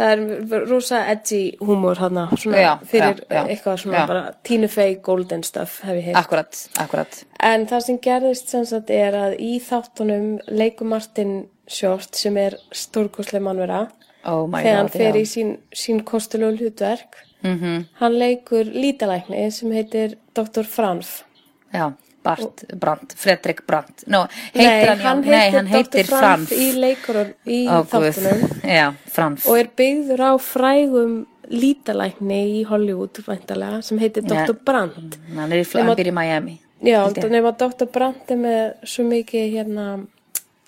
Það 0.00 0.12
er 0.12 0.66
rosa 0.68 0.98
edgy 1.12 1.56
húmor 1.60 1.98
hann 2.00 2.16
svona 2.36 2.56
Já, 2.60 2.70
fyrir 2.88 3.18
já, 3.20 3.34
já. 3.36 3.42
eitthvað 3.52 3.76
svona 3.82 4.06
bara 4.08 4.32
Tina 4.44 4.68
Fey 4.68 4.94
golden 5.04 5.42
stuff 5.44 5.80
hef 5.84 5.96
ég 5.98 6.04
heyrt. 6.04 6.16
Akkurat, 6.16 6.60
akkurat. 6.78 7.24
En 7.40 7.66
það 7.66 7.80
sem 7.86 7.98
gerðist 7.98 8.48
sem 8.48 8.64
sagt 8.64 8.90
er 8.90 9.12
að 9.14 9.36
í 9.40 9.58
þáttunum 9.60 10.38
leikur 10.48 10.86
Martin 10.88 11.48
Short 11.68 12.14
sem 12.16 12.36
er 12.36 12.56
stórkoslega 12.72 13.44
mannvera 13.44 13.88
Oh 14.24 14.46
þegar 14.52 14.76
hann 14.76 14.88
fer 14.92 15.16
í 15.16 15.24
sín, 15.24 15.58
sín 15.72 16.02
kostulegu 16.04 16.58
hlutverk. 16.60 17.16
Mhm. 17.42 17.86
Hann 18.00 18.12
leikur 18.18 18.64
lítalækni 18.68 19.50
sem 19.52 19.70
heitir 19.72 20.16
Dr. 20.34 20.62
Franf. 20.64 21.24
Já, 21.72 21.92
Bart, 22.22 22.64
Brandt, 22.76 23.14
Fredrik 23.16 23.62
Brandt. 23.66 24.04
No, 24.06 24.26
Nei, 24.54 24.64
heitir 24.64 24.88
hann, 24.90 24.98
já, 24.98 25.04
hann 25.08 25.20
nei, 25.24 25.50
hann 25.54 25.68
heitir 25.70 26.04
Dr. 26.04 26.18
Franf 26.18 26.52
í 26.52 26.70
leikurun 26.76 27.34
í 27.48 27.60
þáttunum 27.66 28.42
Já, 28.78 28.86
og 28.92 29.54
er 29.56 29.70
byggður 29.80 30.24
á 30.28 30.32
frægum 30.44 31.14
lítalækni 31.50 32.40
í 32.60 32.64
Hollywood 32.68 33.22
væntalega 33.26 33.80
sem 33.82 33.98
heitir 34.02 34.26
Dr. 34.26 34.52
Ja. 34.52 34.58
Brandt. 34.66 35.16
Hann 35.34 35.54
er 35.54 35.62
í, 35.62 35.68
hann 35.72 35.94
býr 35.98 36.12
í 36.12 36.14
Miami. 36.14 36.58
Já, 36.84 37.00
nema 37.28 37.54
Dr. 37.56 37.88
Brandt 37.92 38.30
er 38.32 38.40
með 38.40 38.60
svo 38.88 39.04
mikið 39.08 39.48
hérna, 39.56 39.86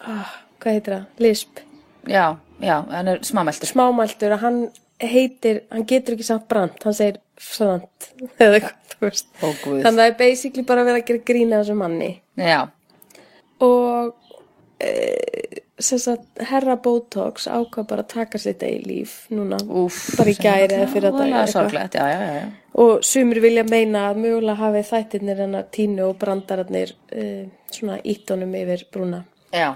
ah, 0.02 0.32
hvað 0.60 0.78
heitir 0.78 0.96
það, 0.96 1.04
lisp. 1.26 1.62
Já, 2.08 2.24
já, 2.60 2.76
hann 2.90 3.12
er 3.12 3.22
smámeltur. 3.26 3.70
smámæltur 3.70 4.34
að 4.36 4.46
hann 4.46 4.62
heitir, 5.02 5.62
hann 5.70 5.86
getur 5.88 6.16
ekki 6.16 6.26
sagt 6.26 6.48
brand, 6.50 6.76
hann 6.84 6.96
segir 6.96 7.20
frant 7.42 8.10
eða 8.38 8.58
eitthvað, 8.60 8.78
þú 8.94 9.02
veist. 9.08 9.28
Guð. 9.42 9.80
Þannig 9.82 9.88
að 9.90 10.00
það 10.02 10.08
er 10.12 10.16
basically 10.22 10.64
bara 10.68 10.86
verið 10.86 11.02
að 11.02 11.08
gera 11.10 11.24
grína 11.32 11.60
þessu 11.62 11.76
manni. 11.82 12.12
Já, 12.38 12.60
Og 13.62 14.14
e, 14.82 15.62
sem 15.82 15.98
sagt, 16.02 16.24
herra 16.50 16.74
Botox 16.82 17.46
ákvað 17.50 17.86
bara 17.90 18.02
að 18.04 18.10
taka 18.14 18.40
sitt 18.42 18.62
í 18.66 18.72
líf 18.86 19.12
núna, 19.34 19.58
úf. 19.70 20.00
bara 20.18 20.32
í 20.32 20.34
gæri 20.38 20.76
eða 20.78 20.88
fyrir 20.90 21.14
þetta. 21.14 22.10
já, 22.10 22.24
já. 22.40 22.48
Og 22.82 23.04
sumir 23.04 23.40
vilja 23.44 23.64
meina 23.68 24.08
að 24.10 24.22
mögulega 24.24 24.58
hafi 24.62 24.82
þættirnir 24.88 25.42
hennar 25.44 25.66
tínu 25.74 26.06
og 26.08 26.18
brandararnir 26.22 26.94
e, 27.12 27.26
svona 27.70 27.98
íttunum 28.02 28.54
yfir 28.58 28.86
brúna. 28.94 29.24
Já, 29.52 29.74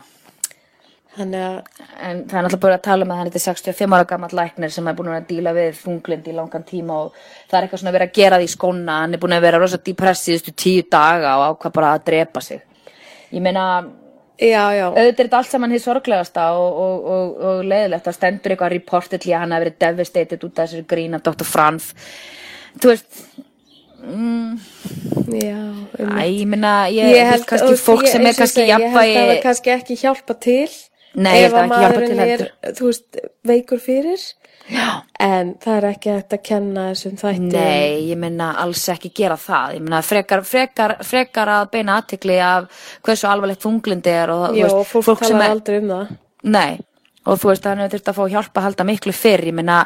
Þannig 1.16 1.42
að, 1.46 1.82
en 2.04 2.18
það 2.28 2.38
er 2.38 2.44
náttúrulega 2.44 2.62
bara 2.66 2.76
að 2.76 2.82
tala 2.84 3.04
um 3.06 3.12
að 3.14 3.20
hann 3.22 3.28
er 3.30 3.40
65 3.40 3.94
ára 3.96 4.06
gammal 4.10 4.28
læknir 4.36 4.72
sem 4.74 4.88
er 4.90 4.96
búin 4.98 5.06
að 5.08 5.14
vera 5.14 5.22
að 5.24 5.28
díla 5.30 5.52
við 5.56 5.78
þunglind 5.80 6.26
í 6.28 6.34
langan 6.36 6.66
tíma 6.68 6.98
og 7.06 7.14
það 7.48 7.56
er 7.58 7.66
eitthvað 7.68 7.80
svona 7.82 7.92
að 7.92 7.96
vera 7.96 8.08
að 8.10 8.16
gera 8.18 8.40
því 8.42 8.48
skóna, 8.52 8.96
hann 9.02 9.16
er 9.16 9.22
búin 9.22 9.36
að 9.36 9.46
vera 9.46 9.60
rosa 9.62 9.78
depressið 9.86 10.26
síðustu 10.34 10.52
tíu 10.64 10.82
daga 10.92 11.36
og 11.40 11.46
ákvað 11.54 11.76
bara 11.78 11.94
að 11.96 12.04
drepa 12.10 12.42
sig. 12.44 12.60
Ég 13.32 13.40
meina, 13.46 13.64
auðvitað 14.36 15.08
er 15.08 15.16
þetta 15.22 15.40
allt 15.40 15.50
saman 15.54 15.72
hið 15.72 15.84
sorglegasta 15.86 16.46
og, 16.60 16.80
og, 16.84 17.08
og, 17.16 17.36
og 17.48 17.64
leiðilegt, 17.70 18.04
það 18.04 18.18
stendur 18.18 18.52
eitthvað 18.52 18.74
reportið 18.76 19.22
til 19.24 19.32
að 19.32 19.40
hann 19.46 19.56
hafi 19.56 19.64
verið 19.64 19.78
devastated 19.86 20.44
út 20.44 20.58
af 20.60 20.66
þessari 20.68 20.88
grín 20.92 21.16
af 21.16 21.24
Dr. 21.24 21.48
Franf. 21.48 21.88
Þú 22.76 22.92
veist, 22.92 23.22
já, 25.32 25.56
um 26.04 26.18
æ, 26.20 26.26
ég 26.28 26.44
meina, 26.52 26.74
ég, 26.92 27.08
ég 27.16 27.30
held 27.32 27.46
kannski 27.48 27.78
fólk 27.80 28.04
ég- 28.04 28.12
sem 28.12 28.26
er 28.28 28.36
kannski 28.36 28.60
segi, 28.60 28.68
Ég 28.68 28.76
held 28.76 28.84
að 28.84 28.92
það 28.92 29.08
jafnvægi, 29.08 29.42
kannski 29.46 29.72
ekki 29.78 29.98
hjálpa 30.02 30.36
til 30.38 30.68
Nei, 31.16 31.36
ef 31.46 31.54
að 31.54 31.62
að 31.62 31.70
maðurinn 31.72 32.22
er, 32.26 32.42
þú 32.76 32.90
veist, 32.90 33.20
veikur 33.46 33.80
fyrir 33.80 34.20
en 35.22 35.52
það 35.62 35.76
er 35.76 35.86
ekki 35.92 36.10
hægt 36.10 36.34
að 36.34 36.42
kenna 36.48 36.88
þessum 36.90 37.14
þætti 37.20 37.52
Nei, 37.52 38.08
ég 38.10 38.18
meina 38.18 38.50
alls 38.62 38.82
ekki 38.92 39.12
gera 39.14 39.38
það. 39.38 39.76
Ég 39.78 39.86
meina 39.86 40.02
frekar, 40.04 40.42
frekar, 40.46 40.96
frekar 41.06 41.52
að 41.54 41.70
beina 41.76 42.00
aðtikli 42.00 42.36
af 42.42 42.66
hversu 43.06 43.30
alvarlegt 43.30 43.62
þunglindi 43.62 44.12
er 44.12 44.34
og 44.34 44.44
þú 44.48 44.58
Já, 44.58 44.66
veist, 44.66 44.76
og 44.82 45.06
fólk, 45.06 45.22
sem 45.22 45.36
talar 45.36 45.46
er, 45.46 45.56
aldrei 45.56 45.78
um 45.78 45.88
það. 45.94 46.12
Nei, 46.56 46.70
og 47.24 47.40
þú 47.42 47.52
veist, 47.52 47.70
hann 47.70 47.82
hefur 47.84 47.94
þurft 47.96 48.12
að 48.12 48.18
fá 48.18 48.24
hjálpa 48.34 48.60
að 48.60 48.68
halda 48.68 48.88
miklu 48.90 49.16
fyrr. 49.16 49.48
Ég 49.52 49.58
meina, 49.60 49.80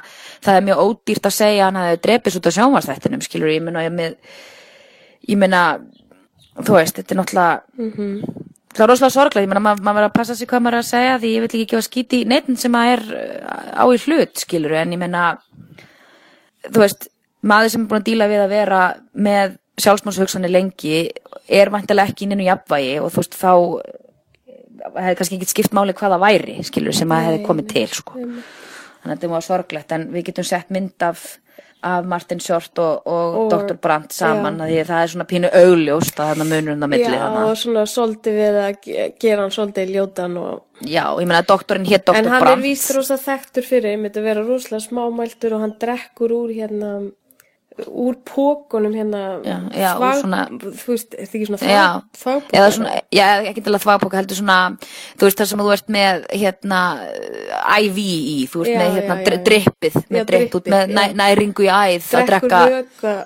það 0.46 0.60
er 0.60 0.68
mjög 0.70 0.84
ódýrt 0.86 1.30
að 1.30 1.36
segja 1.36 1.62
að 1.62 1.68
hann 1.68 1.82
hefði 1.84 2.04
drepist 2.08 2.40
út 2.40 2.50
af 2.50 2.56
sjónvarsþættinum, 2.58 3.24
skilur 3.28 3.52
ég 3.52 3.66
meina, 3.68 3.84
ég, 5.28 5.36
meina, 5.40 5.64
þú 6.56 6.80
veist, 6.80 6.96
þetta 6.96 7.14
er 7.14 7.20
náttúrulega, 7.20 8.39
það 8.74 8.84
er 8.84 8.92
rosalega 8.92 9.14
sorglega, 9.16 9.44
ég 9.46 9.52
meina, 9.52 9.62
maður 9.64 9.86
mað 9.86 9.98
verður 9.98 10.10
að 10.10 10.18
passa 10.18 10.36
sig 10.38 10.50
hvað 10.50 10.64
maður 10.64 10.78
er 10.78 10.84
að 10.84 10.90
segja 10.90 11.14
því 11.22 11.30
ég 11.34 11.44
vil 11.44 11.50
ekki 11.50 11.70
gefa 11.72 11.86
skíti 11.86 12.20
neitt 12.28 12.50
sem 12.60 12.76
að 12.78 12.92
er 12.96 13.06
uh, 13.20 13.80
á 13.82 13.84
í 13.90 14.02
hlut, 14.04 14.44
skilur 14.44 14.76
en 14.80 14.94
ég 14.94 15.00
meina, 15.00 15.24
þú 16.68 16.84
veist, 16.84 17.08
maður 17.40 17.74
sem 17.74 17.84
er 17.84 17.90
búin 17.90 18.02
að 18.02 18.10
díla 18.10 18.30
við 18.30 18.44
að 18.44 18.54
vera 18.54 18.84
með 19.14 19.58
sjálfsmálshugsanir 19.80 20.52
lengi 20.52 21.08
er 21.50 21.72
vantilega 21.72 22.12
ekki 22.12 22.26
inn 22.28 22.42
í 22.44 22.48
jafnvægi 22.50 22.96
og 23.00 23.10
þú 23.14 23.22
veist, 23.22 23.38
þá 23.40 23.52
hefði 24.96 25.16
kannski 25.18 25.38
ekki 25.38 25.50
skipt 25.50 25.76
máli 25.76 25.94
hvað 25.96 26.14
það 26.14 26.24
væri 26.24 26.56
skilur 26.66 26.96
sem 26.96 27.12
að 27.12 27.26
hefði 27.26 27.46
komið 27.46 27.70
til 27.72 27.86
sko. 27.98 28.16
þannig 28.16 29.04
að 29.04 29.14
þetta 29.14 29.32
var 29.32 29.46
sorglegt. 29.46 29.94
En 29.96 30.06
við 30.14 30.26
getum 30.30 30.46
sett 30.46 30.72
mynd 30.74 31.06
af, 31.06 31.26
af 31.82 32.04
Martin 32.04 32.40
Short 32.40 32.78
og, 32.78 33.06
og, 33.06 33.36
Og- 33.40 33.50
Dr. 33.52 33.74
Brandt 33.80 34.12
saman 34.12 34.58
já. 34.58 34.62
að 34.64 34.68
því 34.70 34.78
að 34.82 34.88
það 34.90 35.02
er 35.02 35.12
svona 35.14 35.26
pínu 35.30 35.50
augljóst 35.60 36.20
að 36.20 36.28
þarna 36.30 36.46
munurinn 36.50 36.84
á 36.84 36.88
milli 36.92 37.04
Já, 37.06 37.18
þarna. 37.20 37.44
og 37.50 37.56
svona 37.56 37.84
svolítið 37.88 38.34
við 38.40 38.58
að 38.64 38.74
ge- 38.84 39.06
gera 39.20 39.42
hann 39.46 39.54
svolítið 39.54 39.94
ljótan 39.94 40.36
og... 40.40 40.62
já, 40.84 41.04
ég 41.20 41.26
meina 41.26 41.40
að 41.40 41.48
doktorinn 41.52 41.86
hétt 41.88 42.04
Dr. 42.04 42.16
En 42.20 42.28
hann 42.28 42.40
Brandt 42.44 42.58
er 42.58 42.64
víst 42.68 42.92
rosa 42.96 43.16
þekktur 43.16 43.64
fyrir, 43.64 43.94
einmitt 43.96 44.16
að 44.20 44.28
vera 44.28 44.44
rosalega 44.44 44.84
smámæltur 44.88 45.54
og 45.56 45.60
hann 45.64 45.74
drekkur 45.80 46.30
úr 46.36 46.52
hérna, 46.56 46.92
úr 47.88 48.14
pókunum 48.24 48.92
hérna, 48.94 49.20
Já, 49.44 49.56
já, 49.74 49.90
svona- 50.20 50.48
þú 50.50 50.86
veist, 50.92 51.14
er 51.14 51.26
þetta 51.26 51.38
ekki 51.38 51.46
svona 51.46 51.70
Já, 51.70 52.02
fagpókar? 52.16 52.58
eða 52.60 52.70
svona, 52.76 52.92
já, 53.12 53.26
ekki 53.50 53.62
til 53.64 53.72
að 53.74 53.84
þvagbóka 53.84 54.16
heldur 54.20 54.36
svona, 54.40 54.58
þú 55.16 55.22
veist 55.28 55.38
það 55.40 55.46
sem 55.52 55.58
þú 55.64 55.72
ert 55.72 55.88
með 55.88 56.26
hérna 56.42 56.80
IV 57.80 57.96
í, 57.98 58.48
þú 58.50 58.64
ert 58.64 58.72
Já, 58.72 58.78
með 58.80 58.90
hérna 58.98 59.16
já, 59.16 59.24
dri- 59.24 59.38
já. 59.38 59.44
drippið, 59.50 59.94
Já, 59.94 60.06
með 60.10 60.26
dripp, 60.30 60.54
út 60.60 60.64
með 60.74 60.86
næ, 60.94 61.02
já. 61.06 61.14
næringu 61.22 61.62
í 61.64 61.70
æð 61.70 62.10
að 62.20 62.26
drekka, 62.30 62.60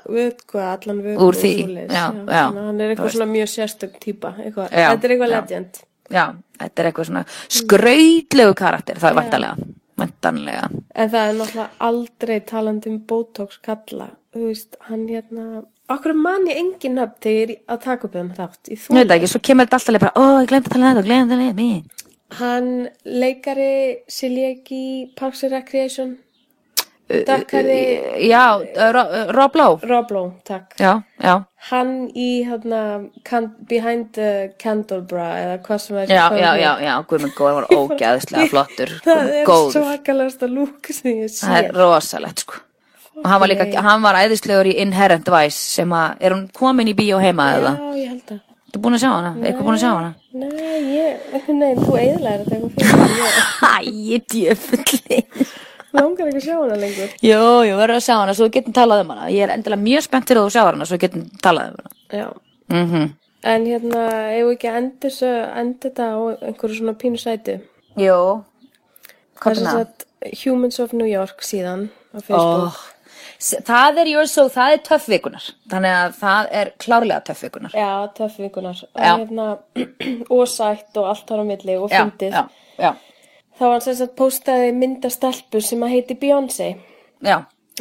vökva, 0.09 0.65
allan 0.75 1.03
vökva 1.03 1.23
Úr 1.29 1.35
því, 1.35 1.55
já, 1.89 2.05
já. 2.29 2.45
Hann 2.55 2.81
er 2.81 2.95
eitthvað 2.95 3.09
veist. 3.09 3.17
svona 3.19 3.31
mjög 3.33 3.49
sérstök 3.55 3.93
Já, 4.05 4.89
þetta 4.95 5.05
er 5.05 5.11
eitthvað 5.15 5.31
já. 5.31 5.41
legend. 5.41 5.79
já, 6.11 6.25
þetta 6.61 6.79
er 6.83 6.91
eitthvað 6.93 7.07
svona 7.09 7.25
skrautlegu 7.49 8.55
karakter, 8.55 8.97
það 9.01 9.11
er 9.11 9.17
vantarlega, 9.19 9.57
vantarlega. 9.99 10.69
En 10.95 11.11
það 11.11 11.29
er 11.29 11.35
náttúrulega 11.39 11.69
aldrei 11.81 12.41
talandi 12.41 12.91
um 12.91 12.99
Botox 13.09 13.59
kalla, 13.65 14.09
þú 14.35 14.45
veist, 14.51 14.77
hann 14.89 15.07
hérna, 15.09 15.63
okkur 15.95 16.15
mann 16.19 16.47
ég 16.51 16.59
engin 16.61 16.97
nöfn 16.99 17.21
þegar 17.23 17.55
ég 17.55 17.61
er 17.61 17.75
að 17.77 17.85
taka 17.87 18.09
upp 18.09 18.15
þennan 18.19 18.37
þátt, 18.41 18.73
Ég 18.75 18.89
veit 18.99 19.15
ekki, 19.19 19.31
svo 19.31 19.41
kemur 19.47 19.67
þetta 19.69 19.79
alltaf 19.81 19.95
leið 19.95 20.05
bara, 20.07 20.19
ó, 20.19 20.25
ég 20.43 20.49
glemt 20.53 20.67
að 20.69 20.75
tala 20.75 20.91
um 20.91 20.97
þetta, 20.99 21.07
glemt 21.09 21.25
að 21.25 21.35
tala 21.35 21.49
um 21.51 21.57
mig. 21.63 22.03
Hann 22.35 22.71
leikari 23.05 23.73
Siljegi 24.11 24.85
Parks 25.17 25.45
and 25.47 25.53
Recreation, 25.55 26.17
Dakkari 27.07 28.27
Já, 28.29 28.59
Ro- 28.93 29.33
Rob 29.37 29.55
Lowe, 29.57 29.79
Rob 29.87 30.11
Lowe, 30.11 30.33
takk. 30.45 30.73
já, 30.81 31.03
já, 31.21 31.45
Hann 31.69 32.09
í 32.17 32.45
hérna 32.49 33.11
can, 33.25 33.51
Behind 33.69 34.13
the 34.17 34.55
Candlebra 34.59 35.27
eða 35.43 35.59
hvað 35.67 35.79
sem 35.85 35.97
er. 36.01 36.07
já, 36.09 36.25
já, 36.33 36.51
já, 36.57 36.73
já, 36.81 36.95
Guðmund 37.07 37.35
Góður 37.37 37.55
var 37.61 37.67
ógeðslega 37.79 38.49
flottur, 38.51 38.95
Það 39.05 39.33
er 39.35 39.45
góður. 39.47 39.73
svakalegasta 39.77 40.49
lúk 40.49 40.91
sem 40.97 41.13
ég 41.23 41.29
sé. 41.31 41.45
Það 41.47 41.59
er 41.61 41.73
rosalegt 41.77 42.39
sko 42.47 42.63
og 43.17 43.29
hann 43.31 43.41
var 43.43 43.51
líka, 43.53 43.69
hann 43.87 44.03
var 44.05 44.19
æðislegur 44.25 44.71
í 44.71 44.77
Inherent 44.83 45.29
Vice 45.35 45.61
sem 45.77 45.93
að, 45.95 46.17
er 46.21 46.35
hún 46.37 46.49
komin 46.57 46.91
í 46.91 46.97
bíó 46.99 47.21
heima 47.23 47.51
eða? 47.59 47.75
Já, 47.79 48.01
ég 48.01 48.15
held 48.15 48.35
að. 48.37 48.41
Þú 48.75 48.81
búin 48.83 48.97
að 48.97 49.05
sjá 49.05 49.11
hana? 49.13 49.35
Eitthvað 49.39 49.67
búin 49.69 49.77
að 49.77 49.83
sjá 49.85 49.91
hana? 49.95 50.15
Nei, 50.35 50.79
ég, 50.97 51.29
veginn, 51.31 51.85
þú 51.85 51.99
eðlaðir 52.01 52.41
þetta 52.43 52.57
eitthvað 52.57 52.73
fyrir 52.81 52.97
mig. 53.13 53.93
Ég 53.95 54.25
Æ, 54.25 54.27
djöfulli 54.35 55.21
langar 55.95 56.27
ekki 56.31 56.41
að 56.41 56.47
sjá 56.49 56.57
hana 56.59 56.79
lengur. 56.81 57.13
Jú, 57.23 57.43
jú, 57.69 57.77
verður 57.79 57.99
að 58.01 58.07
sjá 58.09 58.15
hana 58.19 58.35
svo 58.35 58.49
getum 58.51 58.75
talað 58.75 59.05
um 59.05 59.13
hana 59.15 59.29
Ég 59.31 59.45
er 59.47 59.53
endilega 59.55 59.85
mjög 59.85 60.07
spennt 60.09 60.31
fyrir 60.31 60.41
að 60.43 60.49
þú 60.49 60.55
sjá 60.57 60.65
hana 60.67 60.89
svo 60.91 60.99
getum 61.05 61.29
talað 61.45 61.69
um 61.71 61.85
hana 61.85 62.19
Já. 62.19 62.27
mm 62.75 63.05
En 63.45 63.67
hérna, 63.69 64.03
eigum 64.33 64.49
við 64.49 64.55
ekki 64.57 64.69
enda 64.73 65.05
þessu, 65.05 65.31
enda 65.61 65.85
þetta 65.85 66.05
á 66.17 66.19
einhverju 66.49 66.79
svona 66.79 66.95
pínu 66.97 67.19
sæti. 67.21 67.59
Jú 68.01 68.15
er 68.41 69.43
Hvað 69.43 69.51
er 69.53 69.61
það? 69.61 69.75
sagt 69.75 70.07
Humans 70.47 70.79
of 70.81 70.95
New 70.97 71.11
York 71.11 71.45
síðan 71.45 71.91
á 72.17 72.19
Facebook. 72.25 72.73
Oh. 72.73 72.94
Það 73.41 73.99
er, 74.01 74.11
your 74.13 74.29
so, 74.31 74.47
það 74.53 74.77
er 74.77 74.85
töff 74.87 75.09
vikunar 75.11 75.49
Þannig 75.73 75.97
að 75.99 76.15
það 76.21 76.53
er 76.61 76.71
klárlega 76.81 77.25
töff 77.27 77.43
vikunar 77.45 77.75
Já, 77.77 77.91
töff 78.17 78.39
vikunar. 78.41 78.85
Og, 78.93 79.01
Já. 79.01 79.17
hérna, 79.19 79.49
og 80.37 80.45
sætt 80.49 81.01
og 81.01 81.11
allt 81.11 81.27
þar 81.29 81.43
á 81.43 81.45
milli 81.49 81.77
og 81.81 81.93
já, 81.93 82.05
Þá 83.55 83.65
var 83.65 83.77
hann 83.77 83.83
sem 83.85 83.99
sagt 83.99 84.17
postaði 84.19 84.71
myndastelpu 84.75 85.61
sem 85.63 85.83
að 85.87 85.93
heiti 85.95 86.17
Beyoncé. 86.19 86.73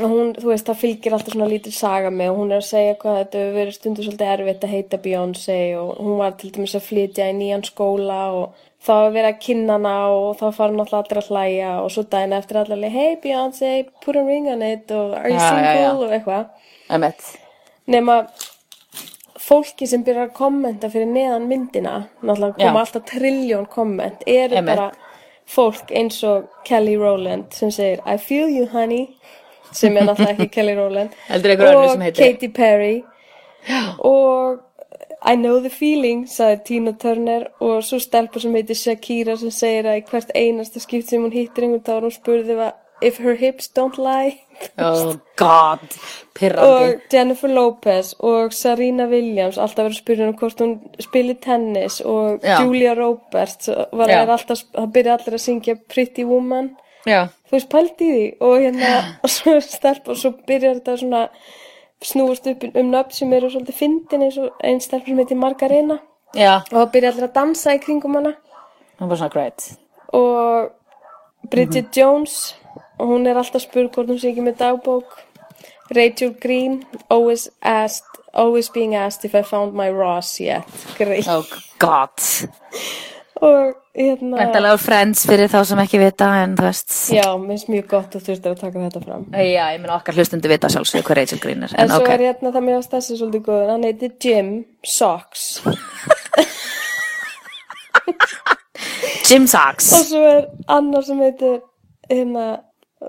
Og 0.01 0.09
hún, 0.09 0.29
þú 0.37 0.49
veist, 0.49 0.65
það 0.65 0.79
fylgir 0.81 1.13
alltaf 1.13 1.35
svona 1.35 1.47
lítil 1.49 1.73
saga 1.73 2.09
með 2.13 2.31
og 2.31 2.37
hún 2.39 2.53
er 2.53 2.61
að 2.61 2.69
segja 2.69 2.93
hvað 3.01 3.17
þetta 3.19 3.41
hefur 3.41 3.57
verið 3.59 3.75
stundur 3.77 4.05
svolítið 4.07 4.31
erfitt 4.33 4.63
að 4.65 4.73
heita 4.73 4.99
Beyoncé 5.03 5.57
og 5.77 5.89
hún 6.01 6.15
var 6.21 6.37
til 6.37 6.49
dæmis 6.55 6.73
að 6.77 6.87
flytja 6.87 7.27
í 7.29 7.35
nýjan 7.37 7.65
skóla 7.67 8.21
og 8.37 8.63
þá 8.83 8.91
var 8.91 9.13
verið 9.15 9.29
að 9.29 9.43
kynna 9.45 9.77
hana 9.77 9.93
og 10.11 10.39
þá 10.39 10.45
fara 10.57 10.75
náttúrulega 10.75 11.03
allir 11.03 11.21
að 11.21 11.29
hlæja 11.31 11.73
og 11.83 11.91
svo 11.93 12.03
daginn 12.11 12.35
eftir 12.37 12.59
allir 12.59 12.89
hey 12.91 13.15
Beyoncé, 13.23 13.71
put 14.03 14.17
a 14.19 14.23
ring 14.25 14.49
on 14.51 14.65
it 14.65 14.91
og 14.91 15.13
are 15.17 15.31
you 15.31 15.39
já, 15.39 15.49
single 15.49 15.77
já. 15.79 15.93
og 15.93 16.17
eitthvað. 16.17 16.49
emmett 16.89 17.31
Nema 17.87 18.17
fólki 19.43 19.87
sem 19.87 20.03
byrjar 20.03 20.29
að 20.29 20.35
kommenta 20.37 20.87
fyrir 20.91 21.09
neðan 21.11 21.47
myndina, 21.49 21.95
náttúrulega 22.23 22.59
koma 22.61 22.83
alltaf 22.83 23.03
trilljón 23.09 23.65
komment, 23.71 24.23
eru 24.27 24.55
Einmitt. 24.59 24.75
bara 24.75 24.91
fólk 25.49 25.91
eins 25.91 26.21
og 26.23 26.47
Kelly 26.67 26.95
Rowland 26.99 27.51
sem 27.55 27.71
segir 27.71 28.03
I 28.07 28.17
feel 28.17 28.47
you 28.47 28.67
honey 28.71 29.07
sem 29.71 29.97
er 29.97 30.07
náttúrulega 30.07 30.37
ekki 30.37 30.49
Kelly 30.53 30.75
Rowland 30.77 31.15
og 31.29 32.05
Katy 32.15 32.51
Perry 32.55 33.03
og 33.99 34.61
I 35.25 35.35
know 35.39 35.59
the 35.63 35.71
feeling 35.71 36.25
sagði 36.27 36.63
Tina 36.67 36.93
Turner 36.99 37.47
og 37.63 37.83
svo 37.87 37.99
stelpa 38.03 38.41
sem 38.43 38.55
heitir 38.57 38.75
Shakira 38.75 39.37
sem 39.39 39.53
segir 39.55 39.87
að 39.87 40.01
í 40.01 40.05
hvert 40.09 40.33
einasta 40.35 40.81
skipt 40.83 41.09
sem 41.09 41.23
hún 41.23 41.31
hittir 41.35 41.67
einhvern 41.67 41.85
þá 41.85 41.93
er 41.95 42.07
hún 42.07 42.15
spurði 42.15 42.57
að 42.59 42.73
if 43.03 43.19
her 43.23 43.35
hips 43.35 43.69
don't 43.75 43.97
lie 43.97 44.39
Oh 44.77 45.15
god, 45.35 45.81
pirrandi 46.37 46.67
og 46.67 47.01
Jennifer 47.11 47.51
Lopez 47.51 48.13
og 48.19 48.53
Serena 48.55 49.07
Williams 49.11 49.57
alltaf 49.57 49.89
verið 49.89 49.99
spyrja 49.99 50.29
um 50.29 50.37
hvort 50.39 50.61
hún 50.63 50.75
spili 51.01 51.35
tennis 51.41 51.99
og 52.05 52.43
Já. 52.43 52.61
Julia 52.61 52.93
Roberts 52.99 53.71
var 53.91 54.11
Já. 54.11 54.21
að 54.21 54.35
alltaf, 54.37 54.63
það 54.75 54.93
byrja 54.97 55.17
allir 55.17 55.39
að 55.39 55.45
syngja 55.47 55.77
Pretty 55.89 56.27
Woman 56.27 56.71
Já, 57.03 57.27
þú 57.49 57.57
veist 57.57 57.71
pælt 57.73 58.03
í 58.03 58.11
því 58.13 58.23
og 58.47 58.55
hérna 58.61 58.93
og 59.23 59.35
svo 59.35 59.57
er 59.57 59.67
stelp 59.67 60.07
og 60.13 60.19
svo 60.19 60.35
byrjar 60.47 60.79
þetta 60.79 60.99
svona 61.01 61.25
snúast 62.03 62.47
upp 62.51 62.63
um 62.73 62.91
nöfn 62.91 63.17
sem 63.17 63.33
eru 63.33 63.49
svolítið 63.51 63.79
fyndin 63.79 64.25
eins 64.27 64.39
og 64.41 64.63
einn 64.63 64.81
stelp 64.83 65.05
sem 65.07 65.19
heitir 65.21 65.39
Margarina 65.39 65.99
já, 66.35 66.61
og 66.61 66.77
það 66.77 66.91
byrja 66.95 67.11
allir 67.13 67.27
að 67.27 67.35
dansa 67.37 67.75
í 67.75 67.83
kringum 67.83 68.17
hana. 68.19 68.33
Það 68.99 69.11
var 69.11 69.21
svona 69.21 69.33
great. 69.33 69.69
Og 70.13 71.49
Bridget 71.51 71.97
Jones 71.97 72.55
og 72.99 73.07
hún 73.07 73.27
er 73.27 73.39
alltaf 73.39 73.63
spurð 73.63 73.93
hvort 73.93 74.11
hún 74.11 74.19
sé 74.21 74.31
ekki 74.31 74.45
með 74.45 74.59
dagbók. 74.61 75.21
Rachel 75.93 76.33
Green 76.41 76.83
always 77.09 77.49
asked 77.61 78.13
always 78.33 78.69
being 78.69 78.95
asked 78.95 79.25
if 79.25 79.35
I 79.35 79.43
found 79.43 79.73
my 79.73 79.89
Ross 79.89 80.39
yet. 80.39 80.63
Great. 80.97 81.27
Oh 81.27 81.45
god. 81.79 82.17
Og 83.35 83.75
hérna 83.97 84.39
Væntalega 84.39 84.77
friends 84.81 85.23
fyrir 85.29 85.49
þá 85.51 85.59
sem 85.69 85.81
ekki 85.83 85.99
vita 86.01 86.29
en 86.41 86.55
þú 86.57 86.65
veist. 86.67 86.93
Já, 87.13 87.27
minnst 87.41 87.69
mjög 87.71 87.87
gott 87.91 88.15
að 88.15 88.19
þú 88.19 88.29
þurftir 88.29 88.53
að 88.53 88.61
taka 88.63 88.83
þetta 88.85 89.01
fram. 89.05 89.25
Já, 89.33 89.65
ég 89.75 89.83
meina 89.83 89.97
okkar 89.97 90.17
hlustundi 90.17 90.51
vita 90.51 90.71
sjálfsög 90.73 91.05
hvað 91.05 91.19
Rachel 91.21 91.41
Green 91.43 91.65
er 91.67 91.75
en, 91.75 91.83
En 91.85 91.93
svo 91.93 92.01
ok, 92.01 92.09
er 92.15 92.25
hérna 92.27 92.53
það 92.55 92.69
að 92.77 92.85
stessi 92.87 93.17
svolítið 93.19 93.45
góður. 93.47 93.73
Hann 93.73 93.87
heitir 93.87 94.11
Jim 94.23 94.53
Socks. 94.83 95.61
Jim 99.29 99.45
Sachs 99.47 99.93
og 99.95 100.05
svo 100.09 100.21
er 100.27 100.47
annar 100.67 101.05
sem 101.07 101.21
heitir 101.23 101.61
hérna, 102.09 102.47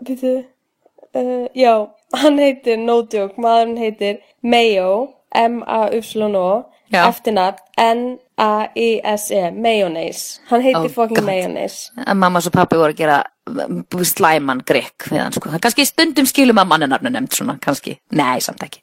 býtu 0.06 0.36
uh, 0.38 1.46
já, 1.56 1.72
hann 2.20 2.38
heitir 2.38 2.78
no 2.78 3.00
joke, 3.02 3.34
maðurinn 3.40 3.80
heitir 3.80 4.20
Mayo 4.42 5.10
Já. 6.94 7.08
eftirnafn 7.08 8.18
N-A-I-S-E 8.36 9.50
Mayonnaise, 9.50 10.40
hann 10.50 10.62
heitir 10.62 10.88
Oh, 10.88 10.88
fucking 10.88 11.20
God. 11.20 11.26
Mayonnaise. 11.28 11.92
Að 12.02 12.16
mamma 12.18 12.40
og 12.42 12.54
pappi 12.54 12.78
voru 12.80 12.90
að 12.94 12.98
gera 12.98 13.18
mm, 13.46 13.84
slæman 14.10 14.62
grikk 14.66 15.06
við 15.10 15.20
hann 15.22 15.36
sko. 15.36 15.52
Kannski 15.62 15.86
stundum 15.86 16.26
skilum 16.26 16.58
að 16.58 16.70
mannenarnu 16.72 17.12
nefnd 17.14 17.36
svona, 17.38 17.54
kannski, 17.62 17.94
nei, 18.18 18.40
samt 18.42 18.64
ekki. 18.66 18.82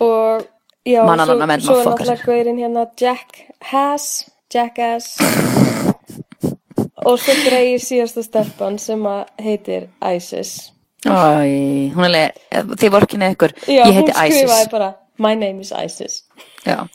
Og 0.00 0.46
já, 0.88 1.02
svo, 1.04 1.36
svo 1.60 1.76
er 1.76 1.90
náttúrulega 1.90 2.24
gaurinn 2.24 2.60
hérna 2.62 2.86
Jack 2.96 3.42
Hass 3.68 4.30
Jackass 4.50 5.18
og 7.04 7.20
svo 7.20 7.34
greiðir 7.44 7.84
síðasta 7.84 8.24
stelpan 8.24 8.78
sem 8.80 9.04
að 9.08 9.26
heitir 9.44 9.90
Isis. 10.14 10.70
Æ, 11.04 11.92
hún 11.92 12.08
er 12.08 12.14
leið, 12.16 12.40
þið 12.80 12.94
vorkinni 12.96 13.28
ykkur. 13.34 13.54
Já, 13.68 13.84
ég 13.84 14.00
heiti 14.00 14.08
hún 14.08 14.16
skrifaði 14.16 14.64
Isis. 14.64 14.72
bara 14.72 14.94
My 15.20 15.36
name 15.36 15.60
is 15.60 15.68
Isis. 15.76 16.22
Já 16.64 16.86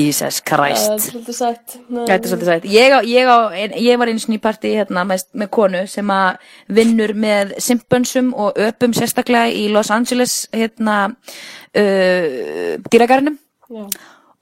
Jesus 0.00 0.40
það 0.40 0.44
er 0.44 0.48
Christ 0.50 1.06
svolítið 1.10 1.36
sagt 1.38 1.76
Þetta 1.94 2.14
er 2.14 2.28
svolítið 2.30 2.50
sætt. 2.50 2.66
Ég, 2.70 2.94
á, 2.94 3.00
ég, 3.06 3.28
á, 3.30 3.38
ég 3.80 3.98
var 4.00 4.10
eins 4.10 4.26
og 4.28 4.34
í 4.34 4.40
partí 4.42 4.72
hérna, 4.74 5.04
með, 5.08 5.26
með 5.32 5.50
konu 5.54 5.84
sem 5.90 6.10
að 6.10 6.48
vinnur 6.78 7.14
með 7.14 7.54
simpönsum 7.62 8.32
og 8.34 8.58
öpum 8.60 8.94
sérstaklega 8.96 9.52
í 9.52 9.68
Los 9.72 9.92
Angeles 9.94 10.44
hérna, 10.54 10.98
uh, 11.10 12.74
dýragarnum 12.90 13.38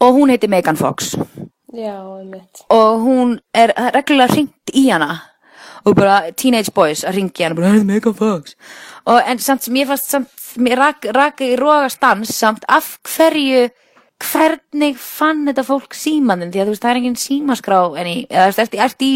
og 0.03 0.17
hún 0.17 0.33
heiti 0.33 0.49
Megan 0.51 0.77
Fox. 0.77 1.15
Já, 1.73 1.97
einmitt. 2.19 2.65
Og 2.69 3.01
hún 3.01 3.38
er 3.55 3.73
reglulega 3.95 4.35
hringt 4.35 4.73
í 4.75 4.88
hana. 4.91 5.23
Og 5.85 5.97
bara 5.97 6.31
teenage 6.37 6.71
boys 6.75 7.03
að 7.05 7.17
ringi 7.17 7.45
hana 7.45 7.55
bara, 7.55 7.71
"Hey, 7.73 7.85
Megan 7.85 8.15
Fox. 8.15 8.55
Og 9.07 9.23
en 9.27 9.38
samt 9.38 9.62
sem 9.65 9.75
ég 9.75 9.87
fannst 9.87 10.11
samt, 10.11 10.29
mér 10.57 10.77
rak, 10.77 11.07
rak 11.15 11.41
í 11.41 11.57
rógastans 11.57 12.35
samt 12.35 12.65
af 12.69 12.99
hverju 13.03 13.71
hvernig 14.23 14.97
fann 15.01 15.45
þetta 15.49 15.65
fólk 15.67 15.95
símaninn 15.97 16.53
því 16.53 16.61
að 16.63 16.69
þú 16.69 16.73
veist, 16.75 16.83
það 16.85 16.91
er 16.95 17.01
engin 17.01 17.19
símaskrá 17.23 17.79
en 18.01 18.07
í, 18.11 18.15
eða 18.31 18.47
þú 18.47 18.53
veist, 18.53 18.63
ert, 18.63 18.77
ert 18.87 19.05
í 19.07 19.11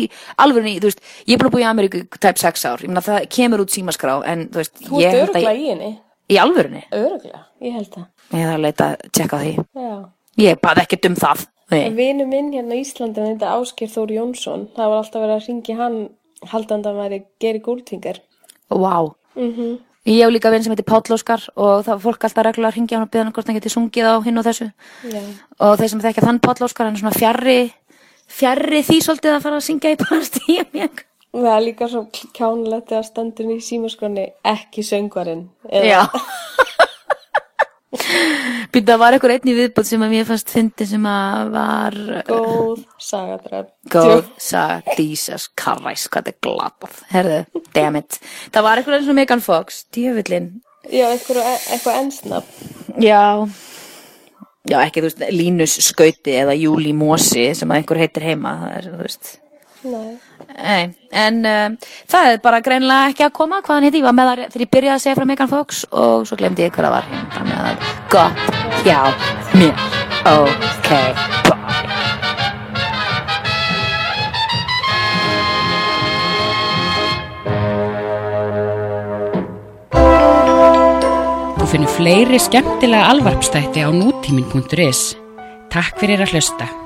alvörunni, 0.45 0.75
þú 0.83 0.91
veist, 0.91 1.01
ég 1.27 1.35
er 1.35 1.39
búin 1.43 1.49
að 1.51 1.55
búið 1.57 1.65
í 1.65 1.69
Ameríku 1.71 2.03
tæp 2.27 2.41
6 2.43 2.67
ár, 2.71 2.85
ég 2.85 2.91
meina 2.93 3.05
það 3.07 3.27
kemur 3.37 3.65
út 3.65 3.75
símaskrá 3.77 4.17
en 4.33 4.47
þú 4.51 4.63
veist, 4.63 4.75
Þú 4.87 5.01
ég 5.03 5.07
ert 5.09 5.17
held 5.17 5.23
að 5.23 5.29
öruglega 5.29 5.55
ég, 5.55 5.63
í 5.63 5.71
henni. 5.73 5.91
í 6.31 6.39
alvörunni 6.43 6.83
Öruglega, 6.93 7.43
ég 7.63 7.73
held 7.79 7.91
það. 7.97 8.07
ég 8.33 8.47
þarf 8.47 8.57
að 8.59 8.65
leita 8.67 8.89
að 8.91 9.11
tjekka 9.19 9.41
því 9.43 9.53
Já. 9.57 9.97
ég 10.47 10.61
bað 10.67 10.83
ekkert 10.85 11.07
um 11.11 11.17
það. 11.23 11.47
Vinu 11.97 12.27
minn 12.31 12.53
hérna 12.55 12.75
á 12.75 12.79
Íslandi, 12.79 13.19
hann 13.23 13.35
þetta 13.39 13.55
Ásker 13.59 13.89
Þór 13.91 14.13
Jónsson, 14.15 14.69
það 14.77 14.91
var 14.93 15.01
alltaf 15.03 15.23
verið 15.25 15.37
að 15.37 15.47
ringi 15.49 15.75
hann 15.81 15.97
haldandi 16.53 16.89
að 16.93 16.99
væri 17.01 17.19
Geri 17.43 17.59
Goldfinger. 17.65 18.21
Vá. 18.71 19.15
Mhm. 19.35 19.79
Ég 20.07 20.23
hef 20.23 20.31
líka 20.31 20.53
vinn 20.55 20.63
sem 20.63 20.71
heitir 20.71 20.87
Páll 20.87 21.15
Óskar 21.17 21.43
og 21.59 21.83
það 21.83 21.97
var 21.97 22.03
fólk 22.05 22.27
alltaf 22.29 22.45
reglulega 22.47 22.71
að 22.71 22.77
ringja 22.79 22.97
hann 22.97 23.07
og 23.09 23.11
beða 23.11 23.25
hann 23.25 23.33
hvort 23.35 23.49
hann 23.51 23.57
geti 23.59 23.73
sungið 23.73 24.07
á 24.07 24.15
hinn 24.23 24.39
og 24.39 24.47
þessu. 24.47 24.69
Já. 25.11 25.23
Og 25.67 25.75
þeir 25.81 25.91
sem 25.93 26.03
þekkja 26.05 26.27
þann 26.29 26.39
Páll 26.47 26.63
Óskar, 26.69 26.87
hann 26.87 26.95
er 26.95 27.03
svona 27.03 27.19
fjarrri, 27.19 27.59
fjarrri 28.31 28.85
því 28.87 29.01
svolítið 29.03 29.35
að 29.35 29.45
fara 29.49 29.59
að 29.59 29.67
syngja 29.67 29.95
í 29.97 29.99
partí. 30.05 30.61
Og 31.35 31.43
það 31.43 31.53
er 31.57 31.67
líka 31.67 31.91
svo 31.91 32.05
kjánlegt 32.39 32.95
að 32.95 33.07
stendur 33.11 33.51
í 33.51 33.59
símaskroni 33.67 34.29
ekki 34.55 34.87
söngvarinn. 34.87 35.49
Já. 35.75 36.05
Býta, 38.73 38.93
það 38.93 39.01
var 39.03 39.17
eitthvað 39.17 39.35
einn 39.37 39.51
í 39.53 39.55
viðbútt 39.57 39.89
sem 39.89 40.03
að 40.07 40.13
mér 40.17 40.27
fannst 40.29 40.51
fyndi 40.53 40.87
sem 40.91 41.07
að 41.11 41.51
var 41.55 41.97
Góð 42.29 42.83
sagadræf. 43.07 43.69
góð, 43.93 44.25
sagði 44.43 45.07
Jesus 45.13 45.49
Christ, 45.59 46.11
hvað 46.13 46.29
þetta 46.29 46.35
er 46.35 46.39
glatað. 46.49 46.99
Herðu, 47.15 47.39
damn 47.77 48.01
it. 48.01 48.19
Það 48.55 48.67
var 48.69 48.81
eitthvað 48.83 48.99
eins 49.01 49.11
og 49.13 49.19
Megan 49.21 49.45
Fox, 49.45 49.81
djöfullin. 49.97 50.51
Já, 50.91 51.07
eitthvað, 51.15 51.49
eitthvað 51.75 52.01
ensnafn. 52.03 52.71
Já, 53.03 53.23
já 54.71 54.79
ekki, 54.85 55.03
þú 55.03 55.09
veist, 55.11 55.25
Línus 55.35 55.75
Skauti 55.89 56.37
eða 56.43 56.55
Júli 56.59 56.93
Mósi 56.97 57.49
sem 57.59 57.71
að 57.75 57.81
einhver 57.83 58.03
heitir 58.05 58.27
heima, 58.29 58.55
það 58.63 58.77
er, 58.79 58.89
þú 58.93 59.03
veist. 59.07 59.33
Nei. 59.87 60.15
Nei, 60.57 60.95
en 61.13 61.43
um, 61.47 61.77
það 62.11 62.31
er 62.33 62.41
bara 62.45 62.63
greinlega 62.65 63.11
ekki 63.13 63.27
að 63.27 63.35
koma. 63.37 63.61
Hvað 63.65 63.79
hann 63.79 63.87
heiti, 63.89 64.01
ég 64.01 64.09
var 64.09 64.17
með 64.17 64.31
það 64.31 64.43
þegar 64.47 64.65
ég 64.67 64.73
byrjaði 64.77 64.97
að 64.97 65.05
segja 65.05 65.19
frá 65.19 65.29
Megan 65.31 65.53
Fox 65.53 65.85
og 65.93 66.27
svo 66.29 66.41
glemdi 66.41 66.67
ég 66.67 66.75
hvað 66.75 66.89
það 66.89 66.97
var. 66.97 67.07
Þannig 67.37 67.57
að 67.61 67.75
gott 68.17 68.39
hjá 68.87 69.01
mér. 69.57 69.75
Ok, 70.27 70.91
bye. 71.51 71.67
Þú 81.67 81.71
finnur 81.73 81.91
fleiri 81.91 82.39
skemmtilega 82.39 83.09
alvarpstætti 83.11 83.83
á 83.83 83.91
nútímin.is. 83.91 85.01
Takk 85.75 85.99
fyrir 85.99 86.23
að 86.23 86.37
hlusta. 86.37 86.86